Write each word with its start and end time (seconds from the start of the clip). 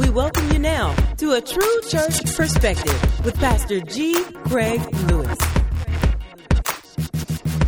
We 0.00 0.08
welcome 0.08 0.50
you 0.50 0.58
now 0.58 0.94
to 1.18 1.32
a 1.32 1.42
true 1.42 1.80
church 1.90 2.24
perspective 2.34 3.22
with 3.22 3.36
Pastor 3.36 3.80
G. 3.80 4.24
Craig 4.46 4.80
Lewis. 5.10 5.38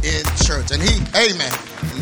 In 0.03 0.25
church, 0.43 0.71
and 0.71 0.81
he, 0.83 0.97
amen. 1.15 1.53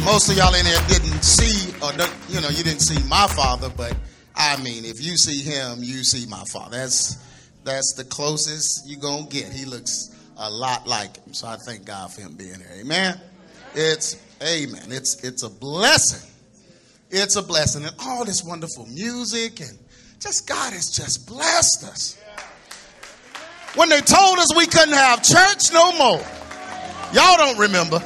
Most 0.05 0.31
of 0.31 0.37
y'all 0.37 0.55
in 0.55 0.65
there 0.65 0.81
didn't 0.87 1.25
see, 1.25 1.75
or 1.83 1.91
you 2.29 2.41
know, 2.41 2.49
you 2.49 2.63
didn't 2.63 2.79
see 2.79 3.03
my 3.09 3.27
father, 3.27 3.71
but 3.77 3.93
I 4.37 4.57
mean, 4.63 4.85
if 4.85 5.05
you 5.05 5.17
see 5.17 5.43
him, 5.43 5.79
you 5.81 6.05
see 6.05 6.27
my 6.31 6.45
father. 6.45 6.77
That's 6.77 7.19
that's 7.65 7.95
the 7.95 8.05
closest 8.05 8.89
you're 8.89 9.01
gonna 9.01 9.27
get. 9.27 9.53
He 9.53 9.65
looks 9.65 10.15
a 10.37 10.49
lot 10.49 10.87
like 10.87 11.17
him, 11.17 11.35
so 11.35 11.49
I 11.49 11.57
thank 11.57 11.85
God 11.85 12.13
for 12.13 12.21
him 12.21 12.37
being 12.37 12.55
here. 12.55 12.71
Amen. 12.79 13.21
It's 13.75 14.17
amen. 14.41 14.93
It's 14.93 15.25
it's 15.25 15.43
a 15.43 15.51
blessing. 15.51 16.31
It's 17.11 17.35
a 17.35 17.43
blessing, 17.43 17.85
and 17.85 17.97
all 17.99 18.25
this 18.25 18.45
wonderful 18.45 18.87
music 18.87 19.59
and 19.59 19.77
just 20.21 20.47
God 20.47 20.73
has 20.75 20.91
just 20.91 21.27
blessed 21.27 21.85
us. 21.85 22.19
When 23.75 23.89
they 23.89 24.01
told 24.01 24.39
us 24.39 24.55
we 24.55 24.67
couldn't 24.67 24.95
have 24.95 25.23
church 25.23 25.73
no 25.73 25.93
more, 25.97 26.21
y'all 27.13 27.37
don't 27.37 27.59
remember. 27.59 27.99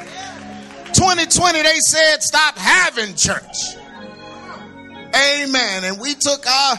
2020, 0.92 1.62
they 1.62 1.78
said 1.80 2.22
stop 2.22 2.56
having 2.56 3.16
church. 3.16 3.76
Amen. 5.14 5.84
And 5.84 6.00
we 6.00 6.14
took 6.14 6.46
our 6.46 6.76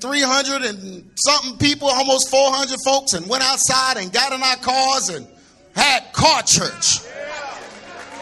300 0.00 0.62
and 0.62 1.10
something 1.14 1.58
people, 1.58 1.88
almost 1.88 2.30
400 2.30 2.76
folks, 2.84 3.12
and 3.12 3.28
went 3.28 3.44
outside 3.44 3.98
and 3.98 4.12
got 4.12 4.32
in 4.32 4.42
our 4.42 4.56
cars 4.56 5.10
and 5.10 5.26
had 5.74 6.12
car 6.12 6.42
church. 6.42 7.00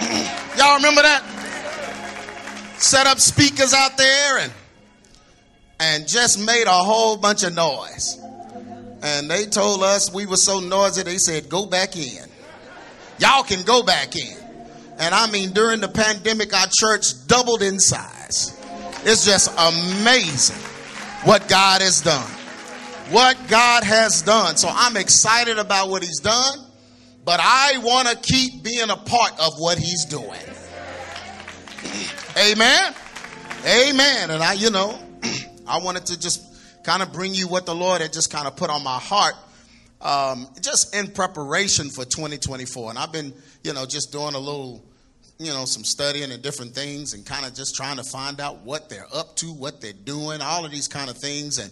Y'all 0.59 0.77
remember 0.77 1.03
that? 1.03 1.23
Set 2.77 3.07
up 3.07 3.19
speakers 3.19 3.73
out 3.73 3.97
there 3.97 4.39
and 4.39 4.53
and 5.81 6.09
just 6.09 6.39
made 6.45 6.65
a 6.67 6.71
whole 6.71 7.17
bunch 7.17 7.45
of 7.45 7.55
noise. 7.55 8.19
And 9.03 9.31
they 9.31 9.47
told 9.47 9.83
us 9.83 10.13
we 10.13 10.27
were 10.27 10.37
so 10.37 10.61
noisy, 10.61 11.03
they 11.03 11.19
said, 11.19 11.49
go 11.49 11.67
back 11.67 11.97
in. 11.97 12.25
Y'all 13.19 13.43
can 13.43 13.65
go 13.65 13.83
back 13.83 14.17
in. 14.17 14.37
And 14.99 15.15
I 15.15 15.31
mean, 15.31 15.53
during 15.53 15.81
the 15.81 15.89
pandemic, 15.89 16.53
our 16.53 16.67
church 16.71 17.27
doubled 17.27 17.63
in 17.63 17.79
size. 17.79 18.59
It's 19.05 19.25
just 19.25 19.53
amazing 19.57 20.57
what 21.25 21.49
God 21.49 21.83
has 21.83 22.01
done. 22.01 22.29
What 23.13 23.37
God 23.49 23.85
has 23.85 24.23
done. 24.23 24.57
So 24.57 24.69
I'm 24.71 24.97
excited 24.97 25.59
about 25.59 25.89
what 25.89 26.03
He's 26.03 26.19
done, 26.19 26.59
but 27.25 27.41
I 27.41 27.79
want 27.79 28.09
to 28.09 28.17
keep 28.17 28.65
being 28.65 28.91
a 28.91 28.97
part 28.97 29.33
of 29.41 29.55
what 29.59 29.79
He's 29.79 30.05
doing. 30.05 30.29
Amen. 32.37 32.95
Amen. 33.65 34.31
And 34.31 34.43
I, 34.43 34.53
you 34.55 34.71
know, 34.71 34.99
I 35.69 35.79
wanted 35.79 36.07
to 36.07 36.19
just 36.19 36.43
kind 36.83 37.03
of 37.03 37.13
bring 37.13 37.35
you 37.35 37.49
what 37.49 37.67
the 37.67 37.75
Lord 37.75 38.01
had 38.01 38.13
just 38.13 38.33
kind 38.33 38.47
of 38.47 38.57
put 38.57 38.71
on 38.71 38.83
my 38.83 38.99
heart. 38.99 39.35
Um, 40.01 40.47
just 40.61 40.95
in 40.95 41.09
preparation 41.09 41.91
for 41.91 42.05
2024. 42.05 42.91
And 42.91 42.99
I've 42.99 43.13
been, 43.13 43.35
you 43.65 43.73
know, 43.73 43.85
just 43.85 44.13
doing 44.13 44.35
a 44.35 44.39
little, 44.39 44.85
you 45.39 45.53
know, 45.53 45.65
some 45.65 45.83
studying 45.83 46.31
and 46.31 46.41
different 46.41 46.73
things 46.73 47.15
and 47.15 47.27
kind 47.27 47.45
of 47.45 47.53
just 47.53 47.75
trying 47.75 47.97
to 47.97 48.05
find 48.05 48.41
out 48.41 48.59
what 48.63 48.89
they're 48.89 49.09
up 49.13 49.35
to, 49.37 49.47
what 49.47 49.81
they're 49.81 49.93
doing, 49.93 50.41
all 50.41 50.65
of 50.65 50.71
these 50.71 50.87
kind 50.87 51.11
of 51.11 51.19
things. 51.19 51.59
And 51.59 51.71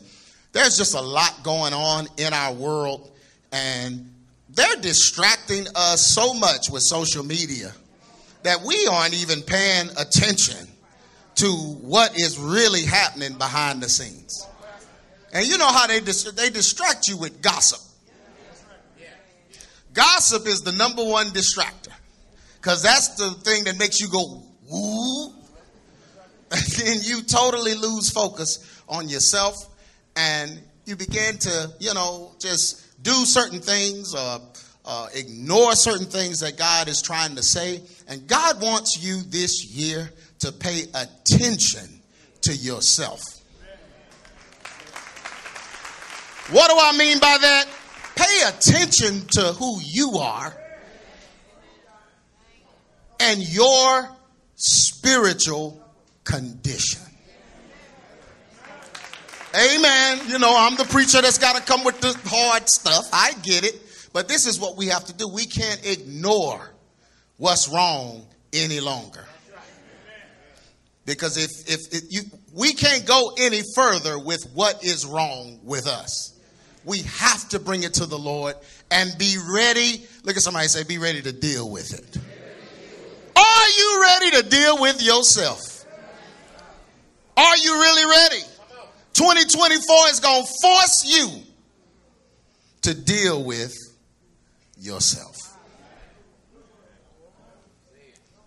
there's 0.53 0.77
just 0.77 0.95
a 0.95 1.01
lot 1.01 1.45
going 1.45 1.73
on 1.73 2.09
in 2.17 2.33
our 2.33 2.53
world. 2.53 3.13
And 3.53 4.13
they're 4.51 4.77
distracting 4.81 5.67
us 5.77 6.05
so 6.05 6.35
much 6.35 6.69
with 6.69 6.83
social 6.83 7.25
media 7.25 7.73
that 8.43 8.61
we 8.63 8.89
aren't 8.91 9.15
even 9.15 9.43
paying 9.43 9.89
attention 9.97 10.67
to 11.37 11.49
what 11.49 12.19
is 12.19 12.39
really 12.39 12.85
happening 12.85 13.37
behind 13.37 13.83
the 13.83 13.89
scenes. 13.89 14.47
And 15.33 15.47
you 15.47 15.59
know 15.59 15.69
how 15.69 15.87
they 15.87 16.01
dis- 16.01 16.33
they 16.33 16.51
distract 16.51 17.09
you 17.09 17.17
with 17.17 17.43
gossip. 17.43 17.81
Gossip 19.93 20.47
is 20.47 20.61
the 20.61 20.73
number 20.73 21.05
one 21.05 21.29
distractor 21.29 21.93
because 22.57 22.83
that's 22.83 23.15
the 23.17 23.31
thing 23.31 23.65
that 23.65 23.79
makes 23.79 24.01
you 24.01 24.09
go 24.09 24.43
woo, 24.71 25.27
and 26.51 27.07
you 27.07 27.23
totally 27.23 27.75
lose 27.75 28.11
focus 28.11 28.83
on 28.89 29.09
yourself, 29.09 29.57
and 30.17 30.61
you 30.85 30.97
begin 30.97 31.39
to 31.39 31.71
you 31.81 31.93
know 31.95 32.33
just 32.39 33.03
do 33.03 33.13
certain 33.13 33.61
things 33.61 34.15
or 34.15 34.41
uh, 34.87 35.09
ignore 35.15 35.75
certain 35.75 36.07
things 36.07 36.41
that 36.41 36.57
God 36.57 36.89
is 36.89 37.03
trying 37.03 37.37
to 37.37 37.43
say. 37.43 37.83
And 38.09 38.27
God 38.27 38.63
wants 38.63 39.03
you 39.03 39.21
this 39.23 39.65
year 39.65 40.11
to 40.41 40.53
pay 40.53 40.83
attention 40.95 42.01
to 42.43 42.55
yourself. 42.55 43.23
What 46.51 46.71
do 46.71 46.77
I 46.79 46.97
mean 46.97 47.19
by 47.19 47.39
that? 47.41 47.67
Pay 48.15 48.49
attention 48.49 49.27
to 49.33 49.53
who 49.55 49.81
you 49.83 50.19
are 50.19 50.57
and 53.21 53.41
your 53.41 54.09
spiritual 54.55 55.83
condition. 56.25 57.03
Amen. 59.55 60.21
You 60.29 60.39
know, 60.39 60.55
I'm 60.57 60.77
the 60.77 60.85
preacher 60.85 61.21
that's 61.23 61.39
got 61.39 61.57
to 61.57 61.63
come 61.63 61.83
with 61.83 62.01
the 62.01 62.17
hard 62.27 62.69
stuff. 62.69 63.09
I 63.13 63.33
get 63.43 63.65
it. 63.65 63.81
But 64.13 64.29
this 64.29 64.47
is 64.47 64.61
what 64.61 64.77
we 64.77 64.87
have 64.87 65.05
to 65.07 65.15
do. 65.15 65.29
We 65.29 65.47
can't 65.47 65.85
ignore 65.87 66.61
what's 67.39 67.69
wrong 67.69 68.27
any 68.53 68.81
longer. 68.81 69.25
Because 71.07 71.37
if, 71.37 71.73
if, 71.73 71.95
if 71.95 72.13
you, 72.13 72.23
we 72.53 72.75
can't 72.75 73.07
go 73.07 73.33
any 73.39 73.63
further 73.75 74.19
with 74.19 74.51
what 74.53 74.85
is 74.85 75.07
wrong 75.07 75.61
with 75.63 75.87
us. 75.87 76.39
We 76.85 76.99
have 77.03 77.49
to 77.51 77.59
bring 77.59 77.85
it 77.85 77.95
to 77.95 78.07
the 78.07 78.19
Lord 78.19 78.57
and 78.91 79.17
be 79.19 79.37
ready. 79.53 80.05
Look 80.25 80.37
at 80.37 80.43
somebody 80.43 80.67
say, 80.69 80.83
be 80.85 80.99
ready 80.99 81.23
to 81.23 81.33
deal 81.33 81.71
with 81.71 81.95
it. 81.95 82.17
Are 83.37 83.69
you 83.69 84.03
ready 84.03 84.43
to 84.43 84.49
deal 84.49 84.81
with 84.81 85.03
yourself? 85.03 85.85
Are 87.37 87.57
you 87.57 87.73
really 87.73 88.05
ready? 88.05 88.43
2024 89.13 89.97
is 90.11 90.21
going 90.21 90.45
to 90.45 90.53
force 90.63 91.05
you 91.07 91.43
to 92.83 92.95
deal 92.95 93.45
with 93.45 93.75
yourself. 94.79 95.46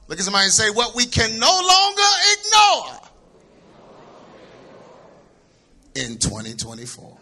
Look 0.09 0.17
at 0.17 0.25
somebody 0.25 0.45
and 0.45 0.53
say, 0.53 0.71
What 0.71 0.95
we 0.95 1.05
can 1.05 1.37
no 1.37 1.47
longer 1.47 2.01
ignore 2.33 2.99
in 5.95 6.17
2024. 6.17 7.17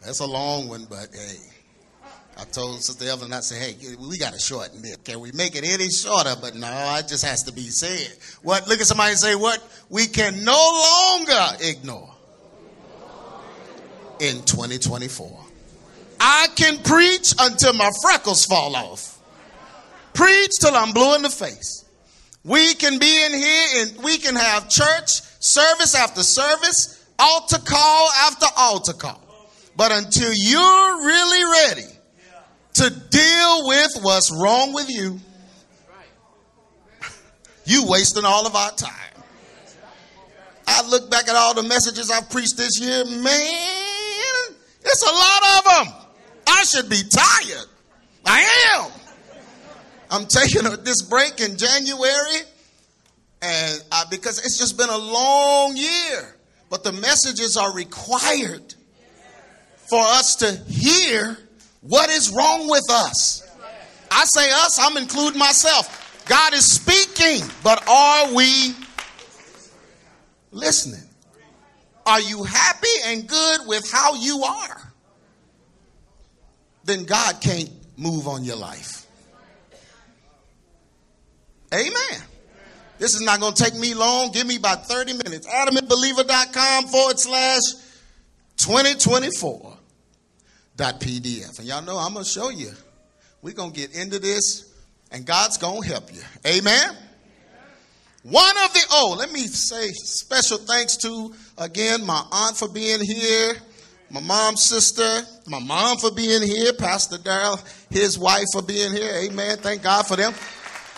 That's 0.00 0.20
a 0.20 0.26
long 0.26 0.68
one, 0.68 0.86
but 0.88 1.08
hey. 1.12 1.36
I 2.40 2.44
told 2.44 2.80
Sister 2.84 3.04
Evelyn, 3.08 3.32
I 3.32 3.40
said, 3.40 3.60
hey, 3.60 3.96
we 3.96 4.16
got 4.16 4.32
to 4.32 4.38
shorten 4.38 4.84
it. 4.84 5.02
Can 5.02 5.18
we 5.18 5.32
make 5.32 5.56
it 5.56 5.64
any 5.64 5.90
shorter? 5.90 6.36
But 6.40 6.54
no, 6.54 6.68
it 6.96 7.08
just 7.08 7.24
has 7.24 7.42
to 7.44 7.52
be 7.52 7.62
said. 7.62 8.16
What? 8.42 8.68
Look 8.68 8.80
at 8.80 8.86
somebody 8.86 9.10
and 9.10 9.18
say, 9.18 9.34
what 9.34 9.60
we 9.90 10.06
can 10.06 10.44
no 10.44 11.16
longer 11.16 11.56
ignore 11.64 12.14
in 14.20 14.40
2024. 14.44 15.44
I 16.20 16.46
can 16.54 16.78
preach 16.84 17.34
until 17.40 17.72
my 17.72 17.90
freckles 18.02 18.46
fall 18.46 18.76
off 18.76 19.17
preach 20.18 20.58
till 20.60 20.74
I'm 20.74 20.92
blue 20.92 21.14
in 21.14 21.22
the 21.22 21.30
face. 21.30 21.84
We 22.44 22.74
can 22.74 22.98
be 22.98 23.24
in 23.24 23.32
here 23.32 23.66
and 23.76 24.02
we 24.02 24.18
can 24.18 24.34
have 24.34 24.68
church 24.68 25.20
service 25.38 25.94
after 25.94 26.24
service, 26.24 27.06
altar 27.20 27.58
call 27.64 28.08
after 28.26 28.46
altar 28.56 28.94
call. 28.94 29.22
But 29.76 29.92
until 29.92 30.32
you're 30.34 31.06
really 31.06 31.44
ready 31.44 31.92
to 32.74 32.90
deal 32.90 33.68
with 33.68 33.98
what's 34.02 34.32
wrong 34.32 34.72
with 34.72 34.88
you, 34.90 35.20
you 37.64 37.86
wasting 37.86 38.24
all 38.24 38.44
of 38.44 38.56
our 38.56 38.72
time. 38.72 38.92
I 40.66 40.86
look 40.88 41.10
back 41.12 41.28
at 41.28 41.36
all 41.36 41.54
the 41.54 41.62
messages 41.62 42.10
I've 42.10 42.28
preached 42.28 42.56
this 42.56 42.80
year, 42.80 43.04
man, 43.04 44.54
it's 44.82 45.02
a 45.02 45.12
lot 45.12 45.58
of 45.58 45.86
them. 45.86 45.94
I 46.48 46.64
should 46.64 46.90
be 46.90 47.02
tired. 47.08 47.66
I 48.26 48.48
am. 48.74 48.97
I'm 50.10 50.26
taking 50.26 50.62
this 50.84 51.02
break 51.02 51.40
in 51.40 51.56
January, 51.56 52.40
and 53.42 53.84
I, 53.92 54.04
because 54.10 54.38
it's 54.38 54.58
just 54.58 54.78
been 54.78 54.88
a 54.88 54.98
long 54.98 55.76
year. 55.76 56.34
But 56.70 56.84
the 56.84 56.92
messages 56.92 57.56
are 57.56 57.74
required 57.74 58.74
for 59.88 60.00
us 60.00 60.36
to 60.36 60.52
hear 60.70 61.38
what 61.80 62.10
is 62.10 62.30
wrong 62.30 62.68
with 62.68 62.90
us. 62.90 63.42
I 64.10 64.24
say 64.24 64.50
us, 64.50 64.78
I'm 64.80 64.96
including 64.96 65.38
myself. 65.38 66.24
God 66.26 66.52
is 66.52 66.70
speaking, 66.70 67.46
but 67.62 67.86
are 67.88 68.34
we 68.34 68.74
listening? 70.50 71.08
Are 72.04 72.20
you 72.20 72.42
happy 72.42 72.86
and 73.06 73.26
good 73.26 73.60
with 73.66 73.90
how 73.90 74.14
you 74.14 74.42
are? 74.42 74.92
Then 76.84 77.04
God 77.04 77.40
can't 77.40 77.70
move 77.98 78.28
on 78.28 78.44
your 78.44 78.56
life. 78.56 78.97
Amen. 81.72 82.22
This 82.98 83.14
is 83.14 83.20
not 83.20 83.40
going 83.40 83.54
to 83.54 83.62
take 83.62 83.74
me 83.74 83.94
long. 83.94 84.32
Give 84.32 84.46
me 84.46 84.56
about 84.56 84.86
30 84.86 85.12
minutes. 85.14 85.46
AdamandBeliever.com 85.46 86.86
forward 86.86 87.18
slash 87.18 87.60
2024 88.56 89.76
dot 90.76 91.00
PDF. 91.00 91.58
And 91.58 91.68
y'all 91.68 91.82
know 91.82 91.96
I'm 91.96 92.12
going 92.12 92.24
to 92.24 92.30
show 92.30 92.50
you. 92.50 92.72
We're 93.42 93.54
going 93.54 93.72
to 93.72 93.76
get 93.76 93.94
into 93.94 94.18
this 94.18 94.72
and 95.10 95.24
God's 95.24 95.58
going 95.58 95.82
to 95.82 95.88
help 95.88 96.12
you. 96.12 96.22
Amen. 96.46 96.96
One 98.22 98.56
of 98.64 98.72
the, 98.72 98.80
oh, 98.90 99.16
let 99.18 99.32
me 99.32 99.46
say 99.46 99.88
special 99.88 100.58
thanks 100.58 100.96
to, 100.98 101.32
again, 101.56 102.04
my 102.04 102.22
aunt 102.30 102.56
for 102.56 102.68
being 102.68 103.00
here, 103.00 103.54
my 104.10 104.20
mom's 104.20 104.64
sister, 104.64 105.22
my 105.46 105.60
mom 105.60 105.98
for 105.98 106.10
being 106.10 106.42
here, 106.42 106.72
Pastor 106.72 107.16
Darrell, 107.16 107.60
his 107.90 108.18
wife 108.18 108.46
for 108.52 108.62
being 108.62 108.92
here. 108.92 109.12
Amen. 109.14 109.58
Thank 109.58 109.82
God 109.82 110.06
for 110.06 110.16
them. 110.16 110.34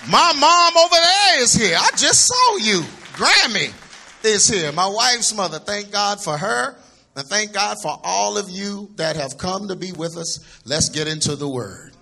My 0.08 0.32
mom 0.38 0.76
over 0.76 0.94
there 0.94 1.43
is 1.43 1.52
here. 1.52 1.76
I 1.79 1.91
just 1.97 2.26
saw 2.26 2.56
you. 2.56 2.81
Grammy 3.12 3.73
is 4.25 4.49
here. 4.49 4.73
My 4.73 4.87
wife's 4.87 5.35
mother. 5.35 5.58
Thank 5.58 5.93
God 5.93 6.23
for 6.23 6.37
her. 6.37 6.76
And 7.17 7.26
thank 7.26 7.52
God 7.52 7.76
for 7.82 8.00
all 8.02 8.38
of 8.38 8.49
you 8.49 8.91
that 8.97 9.17
have 9.17 9.37
come 9.37 9.69
to 9.69 9.76
be 9.76 9.93
with 9.93 10.17
us. 10.17 10.61
Let's 10.64 10.88
get 10.88 11.06
into 11.06 11.37
the 11.37 11.49
word. 11.49 11.93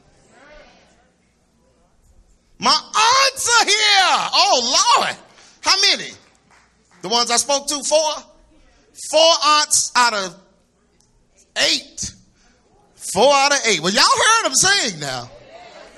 My 2.59 2.71
aunts 2.71 3.61
are 3.61 3.65
here. 3.65 4.31
Oh, 4.35 4.99
Lord. 4.99 5.17
How 5.61 5.77
many? 5.81 6.11
The 7.03 7.09
ones 7.09 7.31
I 7.31 7.37
spoke 7.37 7.67
to? 7.69 7.83
Four? 7.83 8.13
Four 9.11 9.33
aunts 9.45 9.93
out 9.97 10.15
of 10.15 10.37
eight. 11.57 12.15
Four 12.95 13.33
out 13.33 13.53
of 13.53 13.59
eight. 13.67 13.81
Well, 13.81 13.93
y'all 13.93 14.03
heard 14.03 14.45
them 14.45 14.55
sing 14.55 15.01
now. 15.01 15.31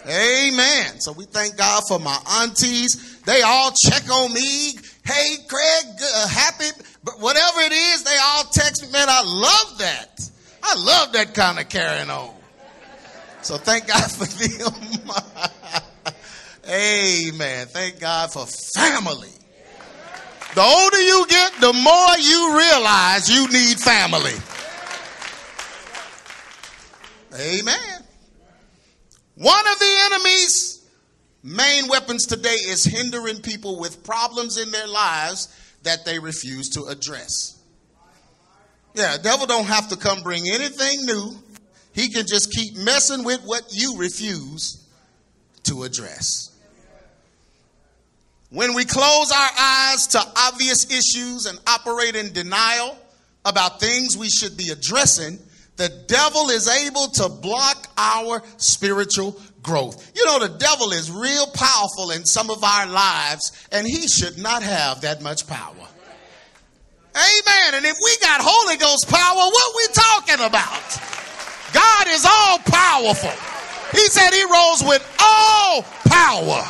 Amen. 0.06 1.00
So 1.00 1.12
we 1.12 1.24
thank 1.24 1.56
God 1.56 1.82
for 1.86 1.98
my 1.98 2.18
aunties. 2.40 3.20
They 3.22 3.42
all 3.42 3.72
check 3.72 4.10
on 4.10 4.32
me. 4.32 4.72
Hey, 5.04 5.36
Craig, 5.48 5.84
uh, 6.02 6.28
happy, 6.28 6.66
but 7.04 7.20
whatever 7.20 7.60
it 7.60 7.72
is, 7.72 8.04
they 8.04 8.16
all 8.22 8.44
text 8.44 8.82
me. 8.82 8.92
Man, 8.92 9.08
I 9.08 9.22
love 9.22 9.78
that. 9.78 10.30
I 10.62 10.74
love 10.76 11.12
that 11.12 11.34
kind 11.34 11.58
of 11.58 11.68
carrying 11.68 12.10
on. 12.10 12.34
So 13.42 13.56
thank 13.56 13.86
God 13.86 14.10
for 14.10 14.26
them. 14.26 15.10
Amen. 16.68 17.66
Thank 17.66 18.00
God 18.00 18.32
for 18.32 18.46
family. 18.46 19.28
The 20.54 20.62
older 20.62 21.00
you 21.00 21.26
get, 21.28 21.52
the 21.60 21.72
more 21.72 22.18
you 22.18 22.56
realize 22.56 23.28
you 23.28 23.46
need 23.48 23.78
family. 23.78 24.34
Amen. 27.34 27.99
One 29.40 29.66
of 29.72 29.78
the 29.78 29.96
enemy's 30.04 30.86
main 31.42 31.88
weapons 31.88 32.26
today 32.26 32.50
is 32.50 32.84
hindering 32.84 33.40
people 33.40 33.80
with 33.80 34.04
problems 34.04 34.58
in 34.58 34.70
their 34.70 34.86
lives 34.86 35.48
that 35.82 36.04
they 36.04 36.18
refuse 36.18 36.68
to 36.68 36.84
address. 36.84 37.58
Yeah, 38.92 39.16
devil 39.16 39.46
don't 39.46 39.64
have 39.64 39.88
to 39.88 39.96
come 39.96 40.22
bring 40.22 40.42
anything 40.46 41.06
new. 41.06 41.38
He 41.94 42.10
can 42.10 42.26
just 42.28 42.52
keep 42.52 42.76
messing 42.76 43.24
with 43.24 43.40
what 43.46 43.62
you 43.70 43.96
refuse 43.96 44.86
to 45.62 45.84
address. 45.84 46.54
When 48.50 48.74
we 48.74 48.84
close 48.84 49.32
our 49.32 49.50
eyes 49.58 50.06
to 50.08 50.22
obvious 50.36 50.84
issues 50.90 51.46
and 51.46 51.58
operate 51.66 52.14
in 52.14 52.34
denial 52.34 52.94
about 53.46 53.80
things 53.80 54.18
we 54.18 54.28
should 54.28 54.58
be 54.58 54.68
addressing, 54.68 55.38
the 55.80 55.88
devil 55.88 56.50
is 56.50 56.68
able 56.68 57.06
to 57.06 57.30
block 57.30 57.88
our 57.96 58.42
spiritual 58.58 59.34
growth. 59.62 60.12
You 60.14 60.26
know, 60.26 60.38
the 60.38 60.58
devil 60.58 60.92
is 60.92 61.10
real 61.10 61.46
powerful 61.46 62.10
in 62.10 62.26
some 62.26 62.50
of 62.50 62.62
our 62.62 62.86
lives, 62.86 63.66
and 63.72 63.86
he 63.86 64.06
should 64.06 64.36
not 64.36 64.62
have 64.62 65.00
that 65.00 65.22
much 65.22 65.46
power. 65.46 65.72
Amen. 67.14 67.74
And 67.74 67.86
if 67.86 67.96
we 68.04 68.16
got 68.18 68.42
Holy 68.42 68.76
Ghost 68.76 69.08
power, 69.08 69.36
what 69.36 69.74
we 69.74 69.86
talking 69.94 70.46
about? 70.46 71.00
God 71.72 72.08
is 72.08 72.26
all 72.26 72.58
powerful. 72.58 73.32
He 73.98 74.04
said 74.08 74.34
he 74.34 74.44
rose 74.44 74.84
with 74.84 75.02
all 75.18 75.82
power. 76.04 76.62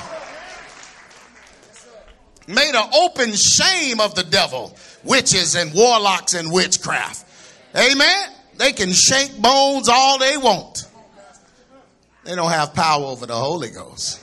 Made 2.46 2.76
an 2.76 2.88
open 2.94 3.32
shame 3.32 3.98
of 3.98 4.14
the 4.14 4.22
devil, 4.22 4.76
witches 5.02 5.56
and 5.56 5.74
warlocks 5.74 6.34
and 6.34 6.52
witchcraft. 6.52 7.26
Amen. 7.74 8.34
They 8.60 8.72
can 8.72 8.92
shake 8.92 9.40
bones 9.40 9.88
all 9.88 10.18
they 10.18 10.36
want. 10.36 10.86
They 12.24 12.34
don't 12.34 12.50
have 12.50 12.74
power 12.74 13.06
over 13.06 13.24
the 13.24 13.34
Holy 13.34 13.70
Ghost. 13.70 14.20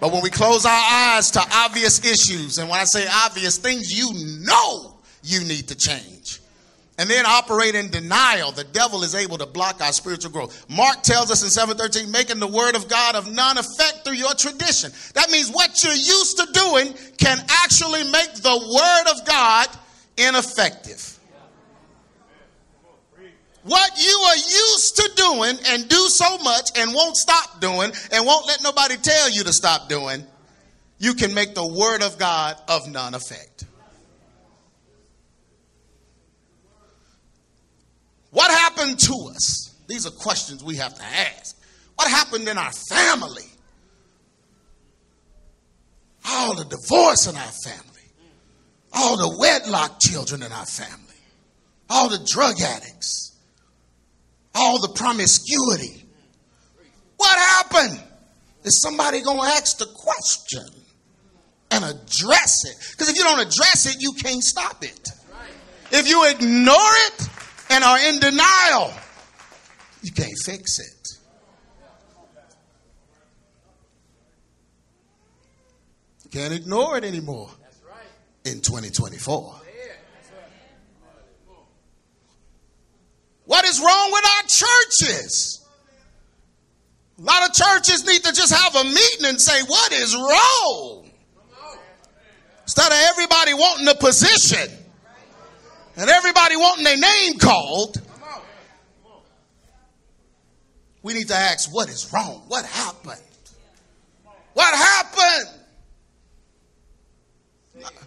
But 0.00 0.10
when 0.12 0.20
we 0.24 0.30
close 0.30 0.66
our 0.66 0.72
eyes 0.72 1.30
to 1.30 1.40
obvious 1.54 2.04
issues, 2.04 2.58
and 2.58 2.68
when 2.68 2.80
I 2.80 2.82
say 2.82 3.06
obvious 3.08 3.56
things, 3.56 3.96
you 3.96 4.10
know 4.44 4.96
you 5.22 5.44
need 5.44 5.68
to 5.68 5.76
change. 5.76 6.40
And 6.98 7.08
then 7.08 7.24
operate 7.24 7.76
in 7.76 7.88
denial, 7.88 8.50
the 8.50 8.64
devil 8.64 9.04
is 9.04 9.14
able 9.14 9.38
to 9.38 9.46
block 9.46 9.80
our 9.80 9.92
spiritual 9.92 10.32
growth. 10.32 10.68
Mark 10.68 11.04
tells 11.04 11.30
us 11.30 11.44
in 11.44 11.48
713, 11.48 12.10
making 12.10 12.40
the 12.40 12.48
word 12.48 12.74
of 12.74 12.88
God 12.88 13.14
of 13.14 13.30
none 13.30 13.58
effect 13.58 14.00
through 14.04 14.14
your 14.14 14.34
tradition. 14.34 14.90
That 15.14 15.30
means 15.30 15.50
what 15.52 15.84
you're 15.84 15.92
used 15.92 16.36
to 16.38 16.48
doing 16.52 16.94
can 17.16 17.38
actually 17.62 18.02
make 18.10 18.34
the 18.34 18.58
word 18.74 19.12
of 19.12 19.24
God 19.24 19.68
ineffective. 20.16 21.15
What 23.66 24.00
you 24.00 24.16
are 24.28 24.36
used 24.36 24.94
to 24.94 25.10
doing 25.16 25.58
and 25.66 25.88
do 25.88 26.06
so 26.06 26.38
much 26.38 26.70
and 26.78 26.94
won't 26.94 27.16
stop 27.16 27.60
doing 27.60 27.90
and 28.12 28.24
won't 28.24 28.46
let 28.46 28.62
nobody 28.62 28.96
tell 28.96 29.28
you 29.28 29.42
to 29.42 29.52
stop 29.52 29.88
doing, 29.88 30.24
you 30.98 31.14
can 31.14 31.34
make 31.34 31.56
the 31.56 31.66
word 31.66 32.00
of 32.00 32.16
God 32.16 32.56
of 32.68 32.88
none 32.88 33.14
effect. 33.14 33.64
What 38.30 38.52
happened 38.52 39.00
to 39.00 39.32
us? 39.34 39.74
These 39.88 40.06
are 40.06 40.12
questions 40.12 40.62
we 40.62 40.76
have 40.76 40.94
to 40.94 41.04
ask. 41.04 41.60
What 41.96 42.08
happened 42.08 42.46
in 42.46 42.56
our 42.58 42.72
family? 42.72 43.50
All 46.24 46.54
the 46.54 46.66
divorce 46.66 47.26
in 47.26 47.36
our 47.36 47.52
family, 47.64 48.02
all 48.92 49.16
the 49.16 49.36
wedlock 49.38 49.98
children 49.98 50.44
in 50.44 50.52
our 50.52 50.66
family, 50.66 51.16
all 51.90 52.08
the 52.08 52.24
drug 52.30 52.60
addicts 52.60 53.25
all 54.56 54.80
the 54.80 54.88
promiscuity. 54.88 56.04
What 57.16 57.38
happened? 57.38 58.02
Is 58.64 58.80
somebody 58.80 59.22
going 59.22 59.38
to 59.38 59.46
ask 59.46 59.78
the 59.78 59.86
question 59.86 60.66
and 61.70 61.84
address 61.84 62.64
it? 62.64 62.76
Because 62.90 63.08
if 63.08 63.16
you 63.16 63.22
don't 63.22 63.40
address 63.40 63.86
it, 63.86 64.02
you 64.02 64.12
can't 64.12 64.42
stop 64.42 64.82
it. 64.82 65.08
If 65.92 66.08
you 66.08 66.28
ignore 66.28 66.74
it 66.76 67.28
and 67.70 67.84
are 67.84 67.98
in 67.98 68.18
denial, 68.18 68.92
you 70.02 70.10
can't 70.10 70.36
fix 70.44 70.80
it. 70.80 70.86
You 76.24 76.30
can't 76.30 76.54
ignore 76.54 76.98
it 76.98 77.04
anymore 77.04 77.50
in 78.44 78.60
2024. 78.60 79.60
What 83.46 83.64
is 83.64 83.80
wrong 83.80 84.10
with 84.12 84.24
our 84.24 84.42
churches? 84.42 85.64
A 87.18 87.22
lot 87.22 87.48
of 87.48 87.54
churches 87.54 88.04
need 88.04 88.22
to 88.24 88.32
just 88.32 88.52
have 88.52 88.74
a 88.74 88.84
meeting 88.84 89.24
and 89.24 89.40
say, 89.40 89.62
What 89.62 89.92
is 89.92 90.14
wrong? 90.14 91.10
Instead 92.62 92.92
of 92.92 92.98
everybody 93.10 93.54
wanting 93.54 93.88
a 93.88 93.94
position 93.94 94.68
and 95.96 96.10
everybody 96.10 96.56
wanting 96.56 96.84
their 96.84 96.98
name 96.98 97.38
called, 97.38 97.96
we 101.02 101.14
need 101.14 101.28
to 101.28 101.36
ask, 101.36 101.72
What 101.72 101.88
is 101.88 102.12
wrong? 102.12 102.42
What 102.48 102.66
happened? 102.66 103.22
What 104.54 104.74
happened? 104.74 105.60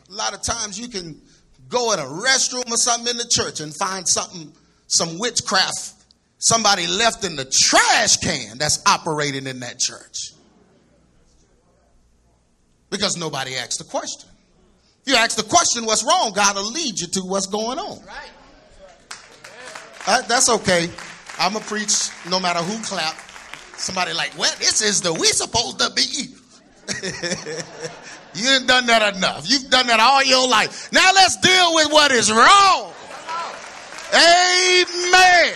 A 0.10 0.14
lot 0.14 0.34
of 0.34 0.42
times 0.42 0.80
you 0.80 0.90
can 0.90 1.22
go 1.70 1.94
in 1.94 2.00
a 2.00 2.04
restroom 2.04 2.70
or 2.70 2.78
something 2.78 3.12
in 3.12 3.18
the 3.18 3.28
church 3.30 3.60
and 3.62 3.74
find 3.74 4.08
something 4.08 4.52
some 4.90 5.18
witchcraft 5.18 5.94
somebody 6.40 6.88
left 6.88 7.24
in 7.24 7.36
the 7.36 7.46
trash 7.46 8.18
can 8.18 8.58
that's 8.58 8.82
operating 8.88 9.46
in 9.46 9.60
that 9.60 9.78
church. 9.78 10.34
Because 12.90 13.18
nobody 13.18 13.56
asked 13.56 13.78
the 13.78 13.86
question. 13.86 14.30
If 15.06 15.14
you 15.14 15.16
ask 15.16 15.38
the 15.38 15.44
question, 15.44 15.86
what's 15.86 16.04
wrong, 16.04 16.34
God 16.34 16.56
will 16.56 16.72
lead 16.72 17.00
you 17.00 17.08
to 17.08 17.20
what's 17.22 17.46
going 17.46 17.78
on. 17.78 18.00
Uh, 20.08 20.22
that's 20.24 20.50
okay. 20.50 20.90
I'm 21.38 21.54
going 21.54 21.64
to 21.64 21.70
preach 21.70 22.10
no 22.30 22.40
matter 22.40 22.60
who 22.60 22.84
clap. 22.84 23.16
Somebody 23.78 24.14
like, 24.14 24.38
well, 24.38 24.54
this 24.58 24.82
is 24.82 25.02
the 25.02 25.14
we 25.14 25.28
supposed 25.28 25.80
to 25.80 25.92
be. 25.96 26.36
you 28.34 28.50
ain't 28.50 28.68
done 28.68 28.88
that 28.88 29.16
enough. 29.16 29.50
You've 29.50 29.70
done 29.70 29.88
that 29.88 30.00
all 30.00 30.24
your 30.24 30.48
life. 30.50 30.92
Now 30.92 31.12
let's 31.14 31.38
deal 31.38 31.76
with 31.76 31.92
what 31.92 32.12
is 32.12 32.32
wrong. 32.32 32.94
Amen. 34.14 35.54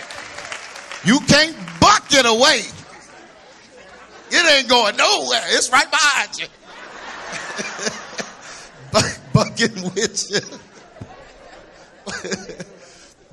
You 1.04 1.20
can't 1.20 1.56
buck 1.80 2.06
it 2.10 2.26
away. 2.26 2.62
It 4.30 4.58
ain't 4.58 4.68
going 4.68 4.96
nowhere. 4.96 5.42
It's 5.48 5.70
right 5.70 5.90
behind 5.90 6.38
you. 6.38 6.46
bucking 9.34 9.82
with 9.94 10.30
you. 10.30 10.40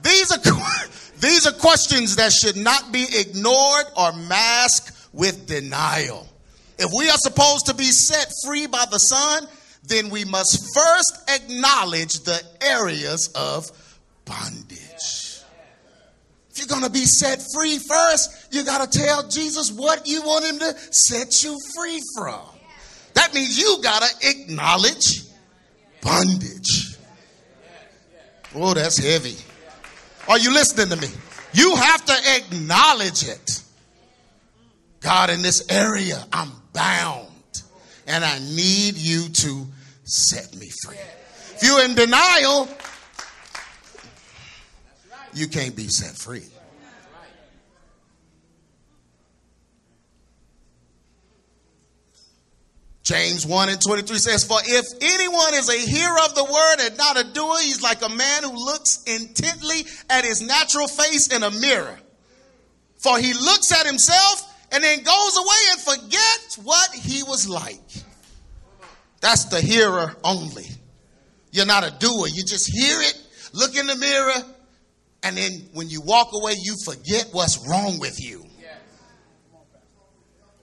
these 0.01 0.31
are 0.31 0.39
these 1.19 1.45
are 1.47 1.53
questions 1.53 2.17
that 2.17 2.31
should 2.31 2.57
not 2.57 2.91
be 2.91 3.05
ignored 3.13 3.85
or 3.95 4.11
masked 4.13 4.91
with 5.13 5.47
denial. 5.47 6.27
If 6.77 6.91
we 6.97 7.09
are 7.09 7.17
supposed 7.17 7.67
to 7.67 7.75
be 7.75 7.85
set 7.85 8.31
free 8.43 8.65
by 8.65 8.85
the 8.89 8.97
Son, 8.97 9.47
then 9.83 10.09
we 10.09 10.25
must 10.25 10.73
first 10.73 11.17
acknowledge 11.29 12.13
the 12.21 12.41
areas 12.61 13.29
of 13.35 13.69
bondage. 14.25 14.80
If 16.51 16.59
you're 16.59 16.67
going 16.67 16.83
to 16.83 16.89
be 16.89 17.05
set 17.05 17.41
free 17.53 17.77
first, 17.77 18.53
you 18.53 18.65
got 18.65 18.91
to 18.91 18.99
tell 18.99 19.27
Jesus 19.27 19.71
what 19.71 20.05
you 20.05 20.21
want 20.21 20.45
him 20.45 20.59
to 20.59 20.77
set 20.93 21.43
you 21.43 21.57
free 21.75 22.01
from. 22.17 22.41
That 23.13 23.33
means 23.33 23.57
you 23.57 23.79
got 23.81 24.01
to 24.03 24.29
acknowledge 24.29 25.23
bondage. 26.01 26.97
Oh, 28.53 28.73
that's 28.73 28.97
heavy. 28.97 29.37
Are 30.27 30.37
you 30.37 30.53
listening 30.53 30.89
to 30.89 30.97
me? 30.97 31.07
You 31.53 31.75
have 31.75 32.05
to 32.05 32.17
acknowledge 32.35 33.27
it. 33.27 33.63
God, 34.99 35.29
in 35.29 35.41
this 35.41 35.65
area, 35.69 36.23
I'm 36.31 36.51
bound 36.73 37.27
and 38.07 38.23
I 38.23 38.39
need 38.39 38.95
you 38.95 39.29
to 39.29 39.67
set 40.03 40.55
me 40.57 40.69
free. 40.83 40.97
If 41.55 41.63
you're 41.63 41.83
in 41.85 41.95
denial, 41.95 42.67
you 45.33 45.47
can't 45.47 45.75
be 45.75 45.87
set 45.87 46.15
free. 46.15 46.45
James 53.03 53.45
1 53.45 53.69
and 53.69 53.81
23 53.81 54.17
says, 54.17 54.43
For 54.43 54.59
if 54.63 54.85
anyone 55.01 55.53
is 55.55 55.69
a 55.69 55.77
hearer 55.77 56.17
of 56.23 56.35
the 56.35 56.43
word 56.43 56.87
and 56.87 56.97
not 56.97 57.19
a 57.19 57.33
doer, 57.33 57.57
he's 57.61 57.81
like 57.81 58.01
a 58.03 58.09
man 58.09 58.43
who 58.43 58.53
looks 58.53 59.03
intently 59.03 59.85
at 60.09 60.23
his 60.23 60.41
natural 60.41 60.87
face 60.87 61.27
in 61.27 61.43
a 61.43 61.51
mirror. 61.51 61.99
For 62.97 63.17
he 63.17 63.33
looks 63.33 63.71
at 63.71 63.87
himself 63.87 64.43
and 64.71 64.83
then 64.83 64.99
goes 65.03 65.37
away 65.37 65.55
and 65.71 65.81
forgets 65.81 66.57
what 66.63 66.93
he 66.93 67.23
was 67.23 67.49
like. 67.49 67.81
That's 69.19 69.45
the 69.45 69.59
hearer 69.59 70.15
only. 70.23 70.67
You're 71.51 71.65
not 71.65 71.83
a 71.83 71.91
doer. 71.91 72.27
You 72.27 72.43
just 72.43 72.71
hear 72.71 73.01
it, 73.01 73.19
look 73.53 73.75
in 73.75 73.87
the 73.87 73.95
mirror, 73.95 74.45
and 75.23 75.37
then 75.37 75.69
when 75.73 75.89
you 75.89 76.01
walk 76.01 76.29
away, 76.33 76.53
you 76.61 76.75
forget 76.83 77.27
what's 77.31 77.67
wrong 77.67 77.99
with 77.99 78.19
you. 78.21 78.45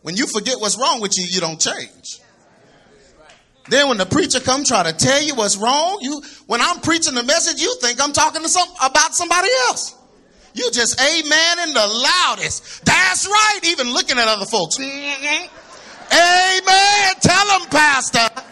When 0.03 0.17
you 0.17 0.27
forget 0.27 0.61
what's 0.61 0.79
wrong 0.79 1.01
with 1.01 1.19
you, 1.19 1.27
you 1.29 1.41
don't 1.41 1.61
change. 1.61 2.21
Then 3.69 3.89
when 3.89 3.99
the 3.99 4.07
preacher 4.07 4.41
come 4.41 4.65
try 4.65 4.83
to 4.83 4.93
tell 4.97 5.23
you 5.23 5.35
what's 5.35 5.57
wrong, 5.57 5.99
you 6.01 6.23
when 6.47 6.63
I'm 6.63 6.81
preaching 6.81 7.15
the 7.15 7.23
message, 7.23 7.61
you 7.61 7.77
think 7.81 8.03
I'm 8.03 8.13
talking 8.13 8.43
to 8.43 8.49
some 8.49 8.69
about 8.83 9.15
somebody 9.15 9.49
else. 9.67 9.95
You 10.55 10.71
just 10.73 11.01
amen 11.01 11.69
in 11.69 11.75
the 11.75 11.87
loudest. 11.87 12.85
That's 12.85 13.27
right. 13.27 13.61
Even 13.65 13.93
looking 13.93 14.19
at 14.19 14.27
other 14.27 14.47
folks. 14.47 14.81
Amen. 14.81 15.49
Tell 17.21 17.59
them, 17.59 17.69
Pastor. 17.69 18.43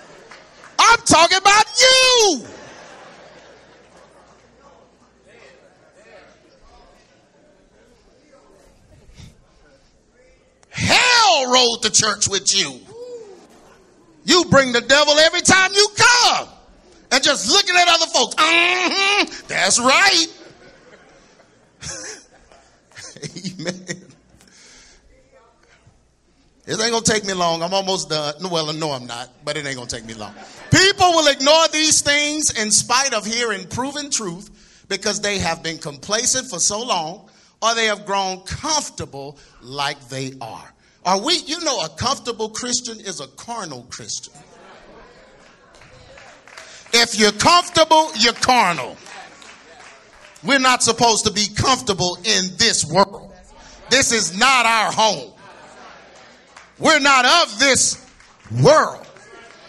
I'm 0.79 0.99
talking 1.01 1.39
about 1.39 1.65
you. 1.81 2.47
Hell 10.77 11.51
rode 11.51 11.83
the 11.83 11.91
church 11.91 12.29
with 12.29 12.55
you. 12.57 12.81
You 14.25 14.45
bring 14.51 14.73
the 14.73 14.81
devil 14.83 15.15
every 15.19 15.41
time 15.41 15.73
you 15.75 15.89
come. 15.97 16.49
And 17.13 17.23
just 17.23 17.51
looking 17.51 17.75
at 17.77 17.89
other 17.89 18.07
folks. 18.07 18.35
Mm-hmm, 18.35 19.47
that's 19.49 19.79
right. 19.79 20.27
Amen. 23.61 24.07
It 26.67 26.81
ain't 26.81 26.91
gonna 26.91 27.01
take 27.03 27.25
me 27.25 27.33
long. 27.33 27.63
I'm 27.63 27.73
almost 27.73 28.11
done. 28.11 28.35
Well, 28.51 28.73
no, 28.73 28.91
I'm 28.91 29.07
not, 29.07 29.31
but 29.45 29.57
it 29.57 29.65
ain't 29.65 29.77
gonna 29.77 29.89
take 29.89 30.05
me 30.05 30.15
long. 30.15 30.35
People 30.73 31.13
will 31.13 31.29
ignore 31.29 31.69
these 31.69 32.03
things 32.03 32.51
in 32.61 32.73
spite 32.73 33.15
of 33.15 33.25
hearing 33.25 33.67
proven 33.69 34.11
truth 34.11 34.85
because 34.89 35.21
they 35.21 35.39
have 35.39 35.63
been 35.63 35.79
complacent 35.79 36.49
for 36.49 36.59
so 36.59 36.83
long 36.83 37.31
or 37.63 37.75
they 37.75 37.87
have 37.87 38.07
grown 38.07 38.41
comfortable 38.41 39.39
like 39.63 40.09
they 40.09 40.33
are. 40.41 40.73
Are 41.05 41.21
we, 41.21 41.35
you 41.47 41.61
know, 41.61 41.81
a 41.81 41.89
comfortable 41.89 42.49
Christian 42.49 42.99
is 42.99 43.21
a 43.21 43.29
carnal 43.29 43.87
Christian. 43.91 44.35
If 46.93 47.19
you're 47.19 47.33
comfortable, 47.33 48.11
you're 48.17 48.33
carnal. 48.33 48.97
We're 50.43 50.59
not 50.59 50.83
supposed 50.83 51.27
to 51.27 51.33
be 51.33 51.47
comfortable 51.55 52.17
in 52.25 52.57
this 52.57 52.85
world. 52.85 53.33
This 53.91 54.13
is 54.13 54.39
not 54.39 54.67
our 54.67 54.93
home. 54.93 55.33
We're 56.79 57.01
not 57.01 57.25
of 57.25 57.59
this 57.59 58.05
world. 58.63 59.07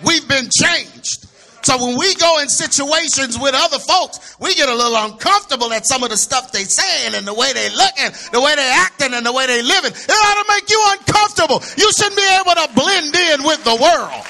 We've 0.06 0.27
been 0.27 0.50
changed. 0.51 1.27
So 1.62 1.78
when 1.86 1.98
we 1.98 2.16
go 2.16 2.40
in 2.40 2.50
situations 2.50 3.38
with 3.38 3.54
other 3.54 3.80
folks, 3.80 4.38
we 4.40 4.56
get 4.56 4.70
a 4.70 4.76
little 4.76 4.96
uncomfortable 4.96 5.74
at 5.74 5.86
some 5.86 6.04
of 6.04 6.10
the 6.10 6.18
stuff 6.18 6.52
they 6.52 6.64
saying 6.64 7.16
and 7.16 7.28
the 7.28 7.34
way 7.34 7.52
they 7.54 7.70
looking, 7.70 8.12
the 8.32 8.42
way 8.42 8.56
they 8.56 8.72
acting 8.76 9.14
and 9.14 9.26
the 9.26 9.34
way 9.34 9.48
they 9.48 9.62
living. 9.62 9.92
It 9.92 10.10
ought 10.10 10.44
to 10.44 10.54
make 10.54 10.70
you 10.70 10.82
uncomfortable. 10.98 11.62
You 11.78 11.92
shouldn't 11.92 12.16
be 12.16 12.30
able 12.40 12.56
to 12.56 12.70
blend 12.74 13.16
in 13.16 13.44
with 13.44 13.64
the 13.64 13.76
world. 13.76 14.24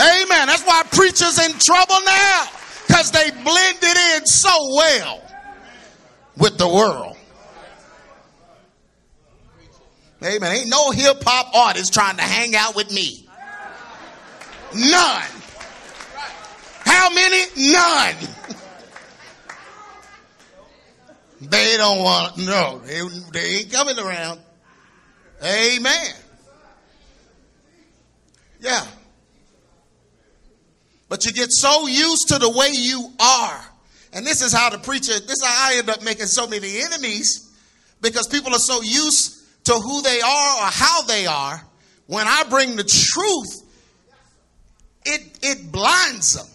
Amen. 0.00 0.46
That's 0.46 0.64
why 0.64 0.82
preachers 0.90 1.38
in 1.38 1.52
trouble 1.58 2.00
now 2.04 2.46
because 2.86 3.10
they 3.10 3.30
blended 3.30 3.96
in 4.16 4.26
so 4.26 4.50
well 4.74 5.22
with 6.36 6.56
the 6.56 6.68
world. 6.68 7.16
Amen. 10.24 10.52
Ain't 10.52 10.68
no 10.68 10.90
hip 10.90 11.22
hop 11.24 11.54
artist 11.54 11.92
trying 11.92 12.16
to 12.16 12.22
hang 12.22 12.56
out 12.56 12.74
with 12.74 12.90
me. 12.92 13.27
None. 14.74 15.30
How 16.84 17.10
many? 17.10 17.72
None. 17.72 18.16
they 21.40 21.76
don't 21.76 22.02
want, 22.02 22.36
no, 22.38 22.80
they, 22.84 23.00
they 23.32 23.54
ain't 23.56 23.72
coming 23.72 23.98
around. 23.98 24.40
Amen. 25.42 26.14
Yeah. 28.60 28.84
But 31.08 31.24
you 31.24 31.32
get 31.32 31.50
so 31.50 31.86
used 31.86 32.28
to 32.28 32.38
the 32.38 32.50
way 32.50 32.70
you 32.72 33.10
are. 33.20 33.64
And 34.12 34.26
this 34.26 34.42
is 34.42 34.52
how 34.52 34.70
the 34.70 34.78
preacher, 34.78 35.12
this 35.12 35.38
is 35.38 35.44
how 35.44 35.70
I 35.70 35.78
end 35.78 35.88
up 35.88 36.02
making 36.02 36.26
so 36.26 36.46
many 36.46 36.80
enemies 36.80 37.56
because 38.00 38.26
people 38.26 38.52
are 38.52 38.58
so 38.58 38.82
used 38.82 39.64
to 39.64 39.74
who 39.74 40.02
they 40.02 40.20
are 40.20 40.56
or 40.56 40.70
how 40.70 41.02
they 41.02 41.26
are. 41.26 41.62
When 42.06 42.26
I 42.26 42.44
bring 42.48 42.76
the 42.76 42.84
truth, 42.84 43.67
it, 45.08 45.38
it 45.42 45.72
blinds 45.72 46.34
them. 46.34 46.46